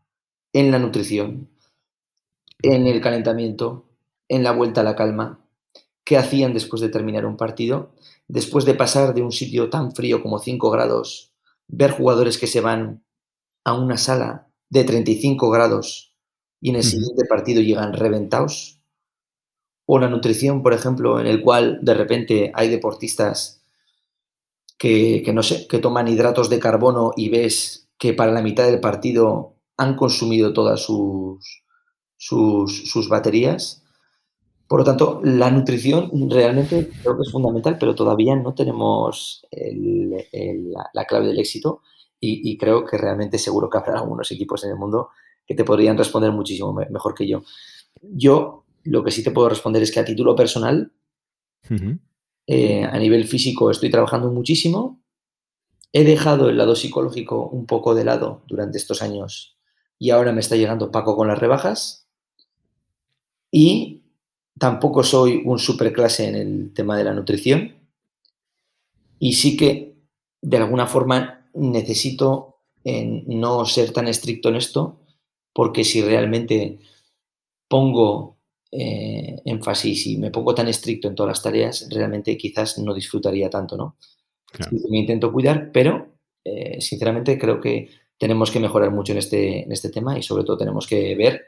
[0.53, 1.49] en la nutrición,
[2.63, 3.87] en el calentamiento,
[4.29, 5.40] en la vuelta a la calma,
[6.11, 7.93] qué hacían después de terminar un partido,
[8.27, 11.31] después de pasar de un sitio tan frío como 5 grados,
[11.69, 13.05] ver jugadores que se van
[13.63, 16.17] a una sala de 35 grados
[16.61, 18.81] y en el siguiente partido llegan reventados,
[19.87, 23.63] o la nutrición, por ejemplo, en el cual de repente hay deportistas
[24.79, 28.81] que, no sé, que toman hidratos de carbono y ves que para la mitad del
[28.81, 31.63] partido han consumido todas sus,
[32.17, 33.85] sus, sus baterías
[34.71, 41.05] por lo tanto, la nutrición realmente creo que es fundamental, pero todavía no tenemos la,
[41.07, 41.83] clave del éxito
[42.21, 45.09] y, creo que realmente seguro que habrá algunos equipos en el mundo
[45.45, 47.43] que te podrían responder muchísimo mejor que yo.
[48.01, 50.93] Yo lo que sí te puedo responder es que a título personal,
[52.47, 55.03] eh, a nivel físico estoy trabajando muchísimo.
[55.93, 59.59] He dejado el lado psicológico un poco de lado durante estos años
[59.99, 62.07] y ahora me está llegando Paco con las rebajas.
[63.51, 64.00] Y
[64.61, 67.77] Tampoco soy un superclase en el tema de la nutrición
[69.19, 69.97] y sí que
[70.43, 75.01] de alguna forma necesito no ser tan estricto en esto
[75.55, 76.79] porque si realmente
[77.69, 78.37] pongo
[78.71, 83.49] eh, énfasis y me pongo tan estricto en todas las tareas, realmente quizás no disfrutaría
[83.49, 83.97] tanto, ¿no?
[84.91, 87.89] me intento cuidar, pero eh, sinceramente creo que
[88.19, 91.47] tenemos que mejorar mucho en este, en este tema y sobre todo tenemos que ver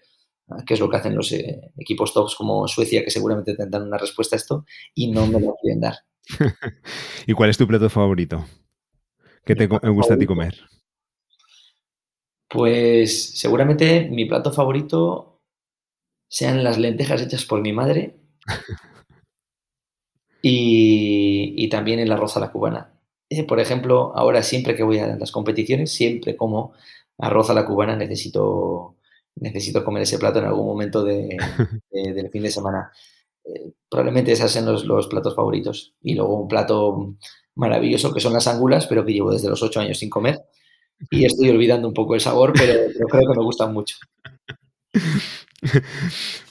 [0.66, 3.98] qué es lo que hacen los eh, equipos tops como Suecia, que seguramente tendrán una
[3.98, 4.64] respuesta a esto
[4.94, 5.96] y no me lo quieren dar.
[7.26, 8.44] ¿Y cuál es tu plato favorito?
[9.44, 10.56] ¿Qué te gusta a ti comer?
[12.48, 15.40] Pues seguramente mi plato favorito
[16.28, 18.16] sean las lentejas hechas por mi madre
[20.42, 22.92] y, también el arroz a la cubana.
[23.30, 26.74] Eh, por ejemplo, ahora siempre que voy a las competiciones, siempre como
[27.18, 28.96] arroz a la cubana necesito
[29.36, 31.36] necesito comer ese plato en algún momento de,
[31.90, 32.92] del fin de semana.
[33.44, 35.94] Eh, probablemente esos sean los, platos favoritos.
[36.02, 37.16] Y luego un plato
[37.54, 40.42] maravilloso que son las angulas, pero que llevo desde los ocho años sin comer.
[41.10, 42.74] Y estoy olvidando un poco el sabor, pero,
[43.08, 43.96] creo que me gustan mucho.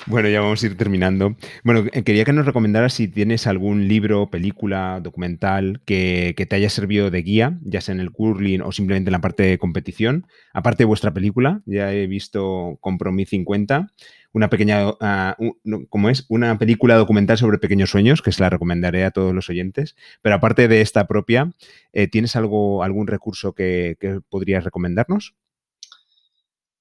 [0.07, 1.35] bueno, ya vamos a ir terminando.
[1.63, 6.69] Bueno, eh, quería que nos recomendaras si tienes algún libro, película, documental que, te haya
[6.69, 10.27] servido de guía, ya sea en el curling o simplemente en la parte de competición.
[10.53, 13.91] Aparte de vuestra película, ya he visto Compromis 50,
[14.33, 16.25] una pequeña, uh, ¿cómo es?
[16.29, 19.97] Una película documental sobre pequeños sueños, que se la recomendaré a todos los oyentes.
[20.21, 21.51] Pero aparte de esta propia,
[21.91, 23.97] eh, ¿tienes algún recurso que
[24.29, 25.35] podrías recomendarnos?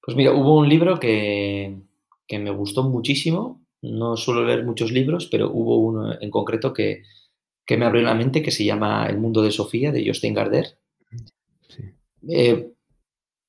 [0.02, 1.89] Pues mira, hubo un libro que,
[2.38, 3.60] me gustó muchísimo.
[3.82, 7.02] No suelo leer muchos libros, pero hubo uno en concreto que,
[7.68, 10.76] me abrió la mente que se llama El mundo de Sofía, de Justin Gardner.
[12.28, 12.72] Eh,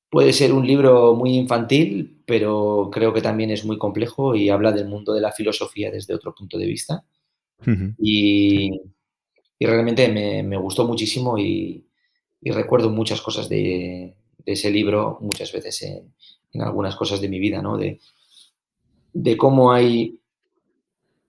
[0.08, 4.70] puede ser un libro muy infantil, pero creo que también es muy complejo y habla
[4.70, 7.04] del mundo de la filosofía desde otro punto de vista.
[7.98, 8.80] y,
[9.58, 11.84] realmente me, gustó muchísimo y,
[12.44, 14.14] recuerdo muchas cosas de,
[14.46, 16.14] ese libro muchas veces en,
[16.52, 17.76] en algunas cosas de mi vida, ¿no?
[17.76, 18.00] De,
[19.12, 20.18] de cómo hay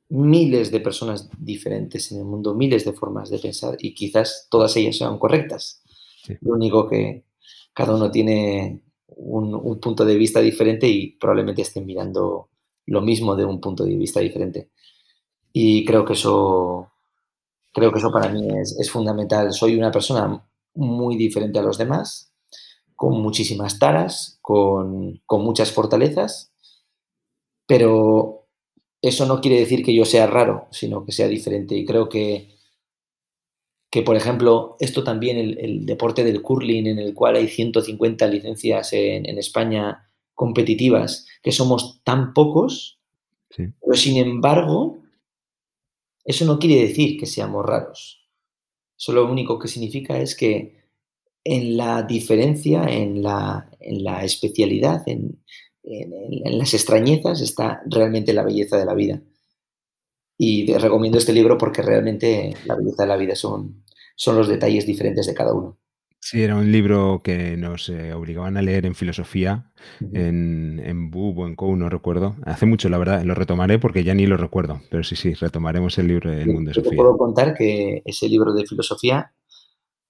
[0.10, 4.76] miles de personas diferentes en el mundo, miles de formas de pensar y quizás todas
[4.78, 5.82] ellas sean correctas.
[6.42, 7.26] Lo único que
[7.74, 12.50] cada uno tiene un, punto de vista diferente y probablemente estén mirando
[12.86, 14.70] lo mismo de un punto de vista diferente.
[15.52, 16.92] Y creo que eso,
[17.74, 19.52] creo que eso para mí es, es fundamental.
[19.52, 22.34] Soy una persona muy diferente a los demás
[23.04, 26.53] con muchísimas taras, con, muchas fortalezas,
[27.68, 28.48] pero
[29.02, 31.76] eso no quiere decir que yo sea raro, sino que sea diferente.
[31.76, 32.56] Y creo que,
[33.90, 38.94] que por ejemplo, esto también, el, deporte del curling, en el cual hay 150 licencias
[38.94, 43.00] en, España competitivas, que somos tan pocos,
[43.56, 45.04] pero sin embargo,
[46.26, 48.28] eso no quiere decir que seamos raros.
[48.98, 50.82] Eso lo único que significa es que
[51.44, 55.44] en la diferencia, en la, en la especialidad, en,
[55.84, 59.22] las extrañezas está realmente la belleza de la vida.
[60.38, 63.84] Y te recomiendo este libro porque realmente la belleza de la vida son,
[64.16, 65.78] son los detalles diferentes de cada uno.
[66.20, 69.74] Sí, era un libro que nos eh, obligaban a leer en filosofía,
[70.14, 72.38] en, en BUB o en COU, no recuerdo.
[72.46, 75.98] Hace mucho, la verdad, lo retomaré porque ya ni lo recuerdo, pero sí, sí, retomaremos
[75.98, 76.92] el libro del mundo de Sofía.
[76.92, 79.34] Te puedo contar que ese libro de filosofía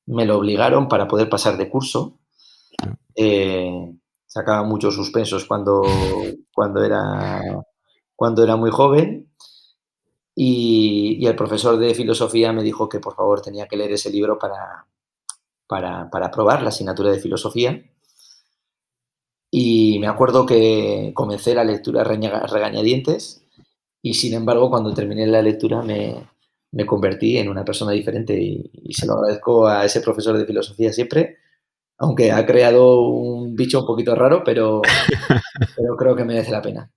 [0.06, 2.20] me lo obligaron para poder pasar de curso.
[3.16, 3.96] Eh,
[4.34, 5.84] sacaba muchos suspensos cuando,
[6.52, 7.40] cuando, era,
[8.16, 9.30] cuando era muy joven.
[10.36, 14.40] Y, el profesor de filosofía me dijo que por favor tenía que leer ese libro
[14.40, 14.88] para,
[15.68, 17.84] para, para aprobar la asignatura de filosofía.
[19.52, 23.44] Y me acuerdo que comencé la lectura regañadientes
[24.02, 26.28] y sin embargo cuando terminé la lectura me,
[26.72, 30.92] me convertí en una persona diferente y, se lo agradezco a ese profesor de filosofía
[30.92, 31.38] siempre,
[32.04, 34.82] aunque ha creado un bicho un poquito raro, pero,
[35.78, 36.92] pero creo que merece la pena.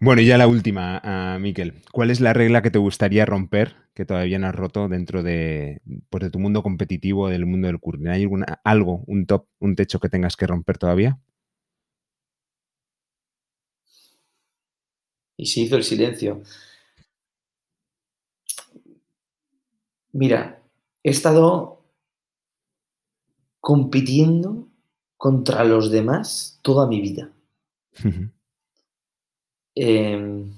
[0.00, 1.02] Bueno, y ya la última,
[1.36, 1.82] uh, Miquel.
[1.92, 5.82] ¿Cuál es la regla que te gustaría romper, que todavía no has roto dentro de,
[6.08, 8.08] pues, de tu mundo competitivo, del mundo del curling?
[8.08, 11.18] ¿Hay alguna, algo, un top, un techo que tengas que romper todavía?
[15.36, 16.42] Y se hizo el silencio.
[20.12, 20.62] Mira,
[21.02, 21.83] he estado
[23.64, 24.68] compitiendo
[25.16, 27.32] contra los demás toda mi vida.
[29.74, 30.52] Em,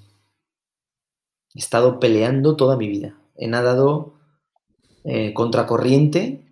[1.54, 3.16] he estado peleando toda mi vida.
[3.36, 4.18] He nadado
[5.04, 6.44] eh, contracorriente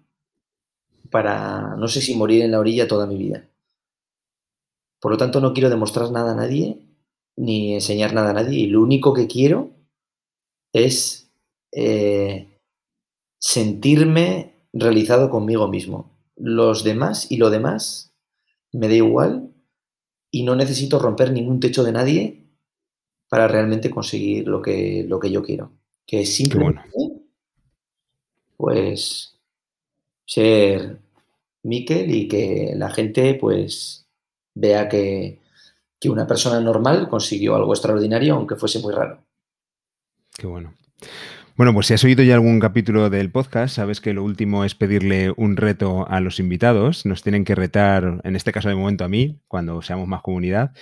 [1.11, 3.51] para no sé si morir en la orilla toda mi vida.
[5.01, 6.87] Por lo tanto, no quiero demostrar nada a nadie
[7.37, 8.61] ni enseñar nada a nadie.
[8.61, 9.73] Y lo único que quiero
[10.73, 11.33] es
[11.73, 12.61] eh,
[13.41, 16.14] sentirme realizado conmigo mismo.
[16.37, 18.13] Los demás y lo demás
[18.73, 19.51] me da igual
[20.31, 22.45] y no necesito romper ningún techo de nadie
[23.29, 25.73] para realmente conseguir lo que, lo que yo quiero.
[26.07, 26.83] Que es simplemente,
[28.57, 29.39] pues,
[30.27, 30.99] ser
[31.63, 34.07] Miquel y que la gente, pues,
[34.55, 35.41] vea que,
[36.01, 39.25] que una persona normal consiguió algo extraordinario, aunque fuese muy raro.
[40.37, 40.75] Qué bueno.
[41.57, 44.75] Bueno, pues si has oído ya algún capítulo del podcast, sabes que lo último es
[44.75, 47.07] pedirle un reto a los invitados.
[47.07, 50.73] Nos tienen que retar, en este caso de momento a mí, cuando seamos más comunidad.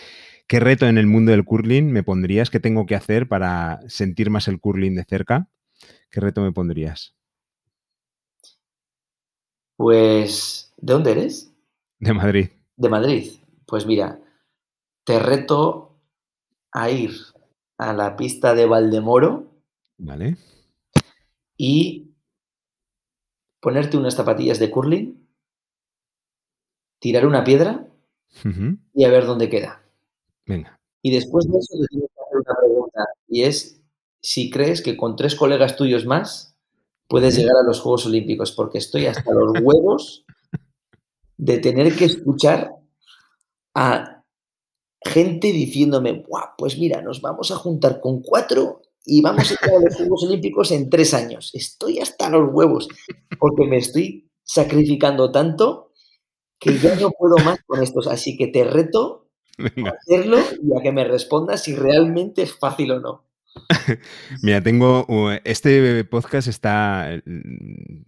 [0.48, 2.48] ¿Qué reto en el mundo del curling me pondrías?
[2.48, 5.46] ¿Qué tengo que hacer para sentir más el curling de cerca?
[6.10, 7.14] ¿Qué reto me pondrías?
[9.76, 11.52] Pues, ¿de dónde eres?
[11.98, 12.48] De Madrid.
[12.78, 13.30] De Madrid.
[13.66, 14.20] Pues mira,
[15.04, 16.00] te reto
[16.72, 17.10] a ir
[17.76, 19.52] a la pista de Valdemoro.
[19.98, 20.38] Vale
[21.64, 22.10] y
[23.60, 25.28] ponerte unas zapatillas de curling,
[26.98, 27.86] tirar una piedra
[28.92, 29.80] y a ver dónde queda.
[30.44, 30.80] Venga.
[31.02, 33.80] Y después de eso te tengo que hacer una pregunta, y es
[34.20, 36.56] si crees que con tres colegas tuyos más
[37.06, 40.24] puedes llegar a los Juegos Olímpicos, porque estoy hasta los huevos
[41.36, 42.74] de tener que escuchar
[43.72, 44.24] a
[45.00, 46.24] gente diciéndome,
[46.58, 50.24] pues mira, nos vamos a juntar con cuatro y vamos a ir a los Juegos
[50.24, 51.50] Olímpicos en tres años.
[51.54, 52.88] Estoy hasta los huevos,
[53.38, 55.92] porque me estoy sacrificando tanto
[56.58, 58.06] que ya no puedo más con estos.
[58.06, 59.28] Así que te reto
[59.58, 63.24] a hacerlo y a que me respondas si realmente es fácil o no.
[64.42, 65.06] Mira, tengo.
[65.44, 67.20] Este podcast está.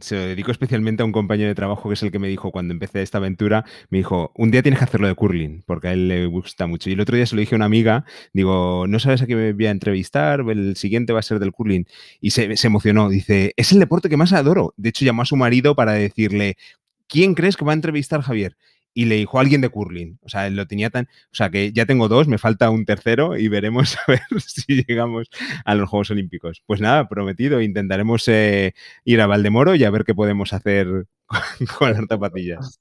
[0.00, 2.50] Se lo dedico especialmente a un compañero de trabajo que es el que me dijo
[2.50, 3.64] cuando empecé esta aventura.
[3.90, 6.88] Me dijo: Un día tienes que hacerlo de curling, porque a él le gusta mucho.
[6.88, 8.04] Y el otro día se lo dije a una amiga.
[8.32, 10.40] Digo: No sabes a qué me voy a entrevistar.
[10.48, 11.86] El siguiente va a ser del curling.
[12.20, 13.08] Y se, se emocionó.
[13.08, 14.72] Dice: Es el deporte que más adoro.
[14.76, 16.56] De hecho, llamó a su marido para decirle:
[17.08, 18.56] ¿Quién crees que va a entrevistar Javier?
[18.94, 20.18] Y le dijo a alguien de curling.
[20.22, 21.04] O sea, lo tenía tan.
[21.04, 24.84] O sea, que ya tengo dos, me falta un tercero y veremos a ver si
[24.84, 25.28] llegamos
[25.64, 26.62] a los Juegos Olímpicos.
[26.64, 28.74] Pues nada, prometido, intentaremos eh,
[29.04, 31.06] ir a Valdemoro y a ver qué podemos hacer
[31.78, 32.80] con, las zapatillas.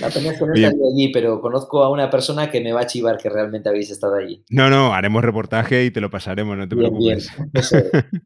[0.00, 3.18] No tenés que no allí, pero conozco a una persona que me va a chivar
[3.18, 4.44] que realmente habéis estado allí.
[4.48, 7.32] No, no, haremos reportaje y te lo pasaremos, no te preocupes.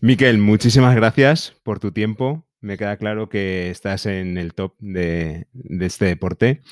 [0.00, 5.46] Miquel, muchísimas gracias por tu tiempo, me queda claro que estás en el top de,
[5.80, 6.62] este deporte.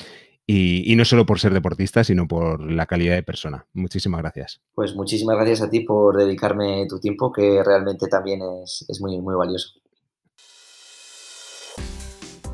[0.46, 3.66] Y, no solo por ser deportista, sino por la calidad de persona.
[3.72, 4.60] Muchísimas gracias.
[4.74, 9.18] Pues muchísimas gracias a ti por dedicarme tu tiempo, que realmente también es, es muy,
[9.22, 9.70] muy valioso.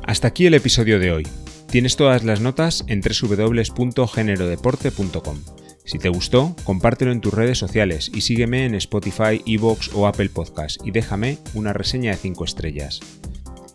[0.07, 1.27] Hasta aquí el episodio de hoy.
[1.69, 5.37] Tienes todas las notas en www.generodeporte.com.
[5.83, 10.29] Si te gustó, compártelo en tus redes sociales y sígueme en Spotify, Evox o Apple
[10.29, 13.01] Podcast y déjame una reseña de 5 estrellas.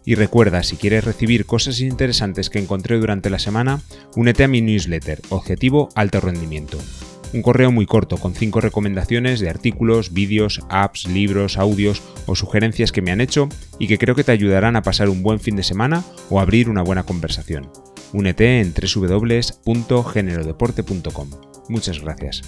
[0.07, 3.83] Y recuerda, si quieres recibir cosas interesantes que encontré durante la semana,
[4.15, 6.79] únete a mi newsletter, Objetivo Alto Rendimiento.
[7.33, 12.93] Un correo muy corto con 5 recomendaciones de artículos, vídeos, apps, libros, audios o sugerencias
[12.93, 13.49] que me han hecho
[13.81, 16.71] y que creo que te ayudarán a pasar un buen fin de semana o abrir
[16.71, 17.69] una buena conversación.
[18.13, 21.31] Únete en www.generodeporte.com.
[21.69, 22.43] Muchas gracias.